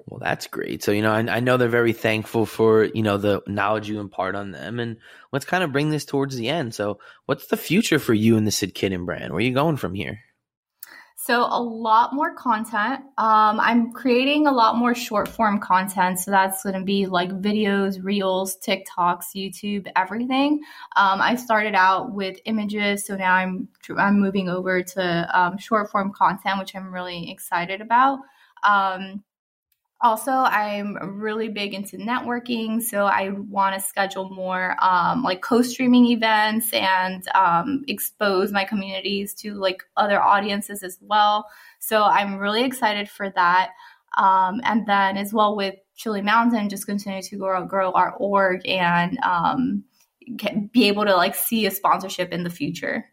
Well, 0.07 0.19
that's 0.19 0.47
great. 0.47 0.83
So, 0.83 0.91
you 0.91 1.01
know, 1.01 1.11
I, 1.11 1.19
I, 1.19 1.39
know 1.39 1.57
they're 1.57 1.69
very 1.69 1.93
thankful 1.93 2.45
for, 2.45 2.85
you 2.85 3.03
know, 3.03 3.17
the 3.17 3.41
knowledge 3.47 3.89
you 3.89 3.99
impart 3.99 4.35
on 4.35 4.51
them. 4.51 4.79
And 4.79 4.97
let's 5.31 5.45
kind 5.45 5.63
of 5.63 5.71
bring 5.71 5.89
this 5.89 6.05
towards 6.05 6.35
the 6.35 6.49
end. 6.49 6.73
So, 6.75 6.99
what's 7.25 7.47
the 7.47 7.57
future 7.57 7.99
for 7.99 8.13
you 8.13 8.37
and 8.37 8.45
the 8.45 8.51
Sid 8.51 8.75
Kitten 8.75 9.05
brand? 9.05 9.31
Where 9.31 9.37
are 9.37 9.41
you 9.41 9.53
going 9.53 9.77
from 9.77 9.93
here? 9.93 10.19
So, 11.27 11.45
a 11.49 11.61
lot 11.61 12.13
more 12.13 12.33
content. 12.33 13.01
Um, 13.17 13.59
I'm 13.59 13.91
creating 13.91 14.47
a 14.47 14.51
lot 14.53 14.77
more 14.77 14.95
short 14.95 15.27
form 15.27 15.59
content. 15.59 16.19
So, 16.19 16.31
that's 16.31 16.63
going 16.63 16.75
to 16.75 16.85
be 16.85 17.05
like 17.05 17.31
videos, 17.31 18.01
reels, 18.01 18.57
TikToks, 18.65 19.35
YouTube, 19.35 19.91
everything. 19.97 20.61
Um, 20.95 21.19
I 21.19 21.35
started 21.35 21.75
out 21.75 22.13
with 22.13 22.39
images. 22.45 23.05
So 23.05 23.17
now 23.17 23.33
I'm, 23.33 23.67
I'm 23.97 24.21
moving 24.21 24.47
over 24.47 24.81
to 24.81 25.29
um, 25.37 25.57
short 25.57 25.91
form 25.91 26.13
content, 26.13 26.59
which 26.59 26.73
I'm 26.77 26.93
really 26.93 27.29
excited 27.29 27.81
about. 27.81 28.19
Um, 28.63 29.21
also 30.01 30.31
i'm 30.31 30.95
really 31.19 31.49
big 31.49 31.73
into 31.73 31.97
networking 31.97 32.81
so 32.81 33.05
i 33.05 33.29
want 33.29 33.73
to 33.73 33.81
schedule 33.81 34.29
more 34.29 34.75
um, 34.83 35.23
like 35.23 35.41
co-streaming 35.41 36.05
events 36.07 36.71
and 36.73 37.27
um, 37.33 37.83
expose 37.88 38.51
my 38.51 38.63
communities 38.63 39.33
to 39.33 39.55
like 39.55 39.83
other 39.95 40.21
audiences 40.21 40.83
as 40.83 40.99
well. 41.01 41.47
So 41.79 42.03
i'm 42.03 42.38
really 42.38 42.63
excited 42.63 43.10
for 43.10 43.29
that. 43.31 43.71
Um, 44.17 44.62
and 44.63 44.86
then 44.88 45.17
as 45.17 45.33
well 45.33 45.55
with 45.55 45.75
chilly 45.95 46.21
mountain 46.21 46.69
just 46.69 46.86
continue 46.86 47.21
to 47.21 47.38
grow, 47.38 47.65
grow 47.65 47.91
our 47.91 48.13
org 48.13 48.67
and 48.67 49.17
um, 49.23 49.83
be 50.71 50.88
able 50.88 51.05
to 51.05 51.15
like 51.15 51.36
see 51.36 51.65
a 51.65 51.71
sponsorship 51.71 52.31
in 52.31 52.43
the 52.43 52.49
future 52.49 53.05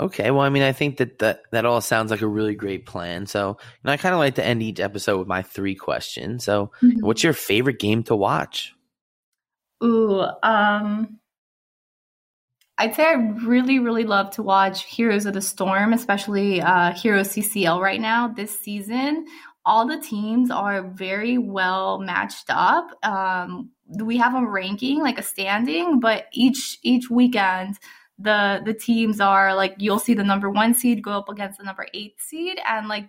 Okay, 0.00 0.30
well, 0.30 0.40
I 0.40 0.48
mean, 0.48 0.62
I 0.62 0.72
think 0.72 0.96
that 0.96 1.18
that, 1.18 1.42
that 1.50 1.66
all 1.66 1.82
sounds 1.82 2.10
like 2.10 2.22
a 2.22 2.26
really 2.26 2.54
great 2.54 2.86
plan. 2.86 3.26
So, 3.26 3.58
know, 3.84 3.92
I 3.92 3.98
kind 3.98 4.14
of 4.14 4.18
like 4.18 4.36
to 4.36 4.44
end 4.44 4.62
each 4.62 4.80
episode 4.80 5.18
with 5.18 5.28
my 5.28 5.42
three 5.42 5.74
questions. 5.74 6.42
So, 6.42 6.72
mm-hmm. 6.82 7.00
what's 7.00 7.22
your 7.22 7.34
favorite 7.34 7.78
game 7.78 8.02
to 8.04 8.16
watch? 8.16 8.74
Ooh, 9.84 10.24
um, 10.42 11.18
I'd 12.78 12.94
say 12.94 13.04
I 13.04 13.12
really, 13.12 13.78
really 13.78 14.04
love 14.04 14.30
to 14.32 14.42
watch 14.42 14.84
Heroes 14.86 15.26
of 15.26 15.34
the 15.34 15.42
Storm, 15.42 15.92
especially 15.92 16.62
uh, 16.62 16.94
Heroes 16.94 17.28
CCL 17.28 17.78
right 17.78 18.00
now 18.00 18.28
this 18.28 18.58
season. 18.58 19.26
All 19.66 19.86
the 19.86 20.00
teams 20.00 20.50
are 20.50 20.82
very 20.82 21.36
well 21.36 21.98
matched 21.98 22.46
up. 22.48 22.88
Um, 23.02 23.72
we 24.02 24.16
have 24.16 24.34
a 24.34 24.46
ranking, 24.46 25.00
like 25.00 25.18
a 25.18 25.22
standing, 25.22 26.00
but 26.00 26.24
each 26.32 26.78
each 26.82 27.10
weekend 27.10 27.78
the 28.22 28.60
the 28.64 28.74
teams 28.74 29.18
are 29.18 29.54
like 29.54 29.74
you'll 29.78 29.98
see 29.98 30.12
the 30.12 30.24
number 30.24 30.50
one 30.50 30.74
seed 30.74 31.02
go 31.02 31.12
up 31.12 31.28
against 31.28 31.58
the 31.58 31.64
number 31.64 31.86
eight 31.94 32.20
seed 32.20 32.58
and 32.68 32.86
like 32.86 33.08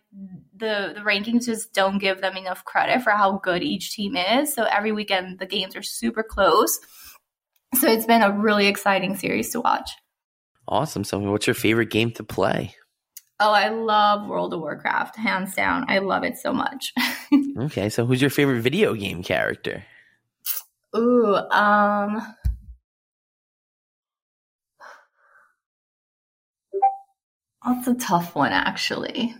the 0.55 0.93
the 0.95 1.01
rankings 1.01 1.45
just 1.45 1.73
don't 1.73 1.97
give 1.97 2.21
them 2.21 2.37
enough 2.37 2.63
credit 2.63 3.01
for 3.01 3.11
how 3.11 3.37
good 3.43 3.61
each 3.61 3.93
team 3.93 4.15
is. 4.15 4.53
So 4.53 4.63
every 4.63 4.91
weekend 4.91 5.39
the 5.39 5.45
games 5.45 5.75
are 5.75 5.83
super 5.83 6.23
close. 6.23 6.79
So 7.75 7.89
it's 7.89 8.05
been 8.05 8.21
a 8.21 8.31
really 8.31 8.67
exciting 8.67 9.17
series 9.17 9.49
to 9.51 9.61
watch. 9.61 9.89
Awesome. 10.67 11.03
So 11.03 11.19
what's 11.19 11.47
your 11.47 11.53
favorite 11.53 11.89
game 11.89 12.11
to 12.11 12.23
play? 12.23 12.75
Oh 13.39 13.51
i 13.51 13.69
love 13.69 14.27
world 14.27 14.53
of 14.53 14.61
warcraft 14.61 15.17
hands 15.17 15.53
down. 15.55 15.85
I 15.89 15.97
love 15.97 16.23
it 16.23 16.37
so 16.37 16.53
much. 16.53 16.93
Okay 17.57 17.89
so 17.89 18.05
who's 18.05 18.21
your 18.21 18.29
favorite 18.29 18.61
video 18.61 18.93
game 18.93 19.23
character? 19.23 19.83
Ooh 20.95 21.35
um 21.35 22.21
That's 27.65 27.87
a 27.87 27.93
tough 27.95 28.35
one, 28.35 28.51
actually. 28.51 29.35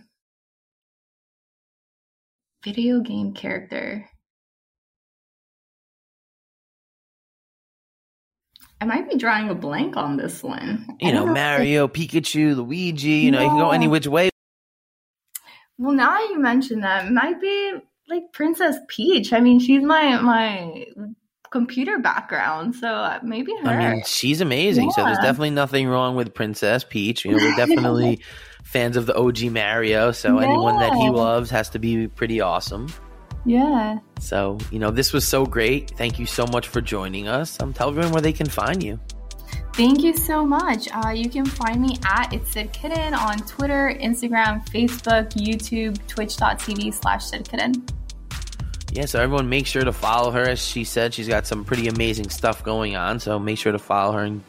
Video 2.64 3.00
game 3.00 3.34
character. 3.34 4.08
I 8.80 8.84
might 8.84 9.08
be 9.08 9.16
drawing 9.16 9.48
a 9.48 9.54
blank 9.54 9.96
on 9.96 10.16
this 10.16 10.42
one. 10.42 10.96
You 11.00 11.12
know, 11.12 11.26
know, 11.26 11.32
Mario, 11.32 11.88
Pikachu, 11.88 12.56
Luigi, 12.56 13.10
you 13.10 13.30
know, 13.30 13.38
yeah. 13.38 13.44
you 13.44 13.50
can 13.50 13.58
go 13.58 13.70
any 13.70 13.88
which 13.88 14.06
way. 14.06 14.30
Well, 15.78 15.92
now 15.92 16.18
you 16.20 16.38
mention 16.38 16.80
that, 16.80 17.06
it 17.06 17.12
might 17.12 17.40
be 17.40 17.74
like 18.08 18.32
Princess 18.32 18.76
Peach. 18.88 19.32
I 19.32 19.40
mean, 19.40 19.58
she's 19.58 19.82
my 19.82 20.20
my 20.20 20.86
computer 21.52 21.98
background, 21.98 22.74
so 22.74 22.88
uh, 22.88 23.20
maybe 23.22 23.52
her. 23.62 23.68
I 23.68 23.94
mean, 23.94 24.02
she's 24.04 24.40
amazing. 24.40 24.86
Yeah. 24.86 24.90
So 24.96 25.04
there's 25.04 25.18
definitely 25.18 25.50
nothing 25.50 25.86
wrong 25.86 26.16
with 26.16 26.34
Princess 26.34 26.82
Peach. 26.82 27.24
You 27.24 27.32
know, 27.32 27.36
we're 27.36 27.56
definitely 27.66 28.22
fans 28.64 28.96
of 28.96 29.06
the 29.06 29.14
OG 29.14 29.44
Mario, 29.52 30.10
so 30.10 30.40
yeah. 30.40 30.46
anyone 30.46 30.78
that 30.80 30.94
he 30.94 31.10
loves 31.10 31.50
has 31.50 31.68
to 31.70 31.78
be 31.78 32.08
pretty 32.08 32.40
awesome. 32.40 32.88
Yeah. 33.44 33.98
So, 34.20 34.58
you 34.70 34.78
know, 34.78 34.90
this 34.90 35.12
was 35.12 35.26
so 35.26 35.44
great. 35.44 35.90
Thank 35.90 36.18
you 36.18 36.26
so 36.26 36.46
much 36.46 36.68
for 36.68 36.80
joining 36.80 37.28
us. 37.28 37.60
Um, 37.60 37.72
tell 37.72 37.88
everyone 37.88 38.12
where 38.12 38.22
they 38.22 38.32
can 38.32 38.48
find 38.48 38.82
you. 38.82 38.98
Thank 39.74 40.02
you 40.02 40.16
so 40.16 40.44
much. 40.46 40.88
Uh, 40.92 41.10
you 41.10 41.28
can 41.28 41.44
find 41.44 41.80
me 41.80 41.98
at 42.04 42.32
It's 42.32 42.52
Sid 42.52 42.72
Kitten 42.72 43.14
on 43.14 43.38
Twitter, 43.38 43.96
Instagram, 44.00 44.64
Facebook, 44.68 45.32
YouTube, 45.32 45.98
twitch.tv 46.06 46.94
slash 46.94 47.24
Sid 47.24 47.48
Kitten 47.48 47.84
yeah, 48.92 49.06
so 49.06 49.20
everyone 49.20 49.48
make 49.48 49.66
sure 49.66 49.82
to 49.82 49.92
follow 49.92 50.30
her. 50.30 50.42
As 50.42 50.64
she 50.64 50.84
said, 50.84 51.14
she's 51.14 51.26
got 51.26 51.46
some 51.46 51.64
pretty 51.64 51.88
amazing 51.88 52.28
stuff 52.28 52.62
going 52.62 52.94
on. 52.94 53.20
So 53.20 53.38
make 53.38 53.56
sure 53.56 53.72
to 53.72 53.78
follow 53.78 54.12
her 54.12 54.22
and 54.22 54.42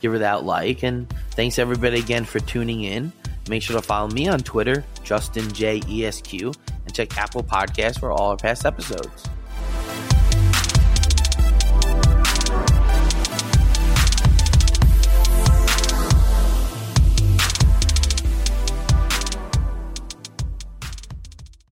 give 0.00 0.12
her 0.12 0.18
that 0.20 0.44
like. 0.44 0.82
And 0.82 1.08
thanks 1.32 1.58
everybody 1.58 1.98
again 1.98 2.24
for 2.24 2.40
tuning 2.40 2.84
in. 2.84 3.12
Make 3.50 3.62
sure 3.62 3.76
to 3.76 3.82
follow 3.82 4.08
me 4.08 4.26
on 4.26 4.40
Twitter, 4.40 4.84
JustinJESQ, 5.04 6.56
and 6.86 6.94
check 6.94 7.16
Apple 7.18 7.42
Podcasts 7.42 8.00
for 8.00 8.10
all 8.10 8.30
our 8.30 8.36
past 8.38 8.64
episodes. 8.64 9.28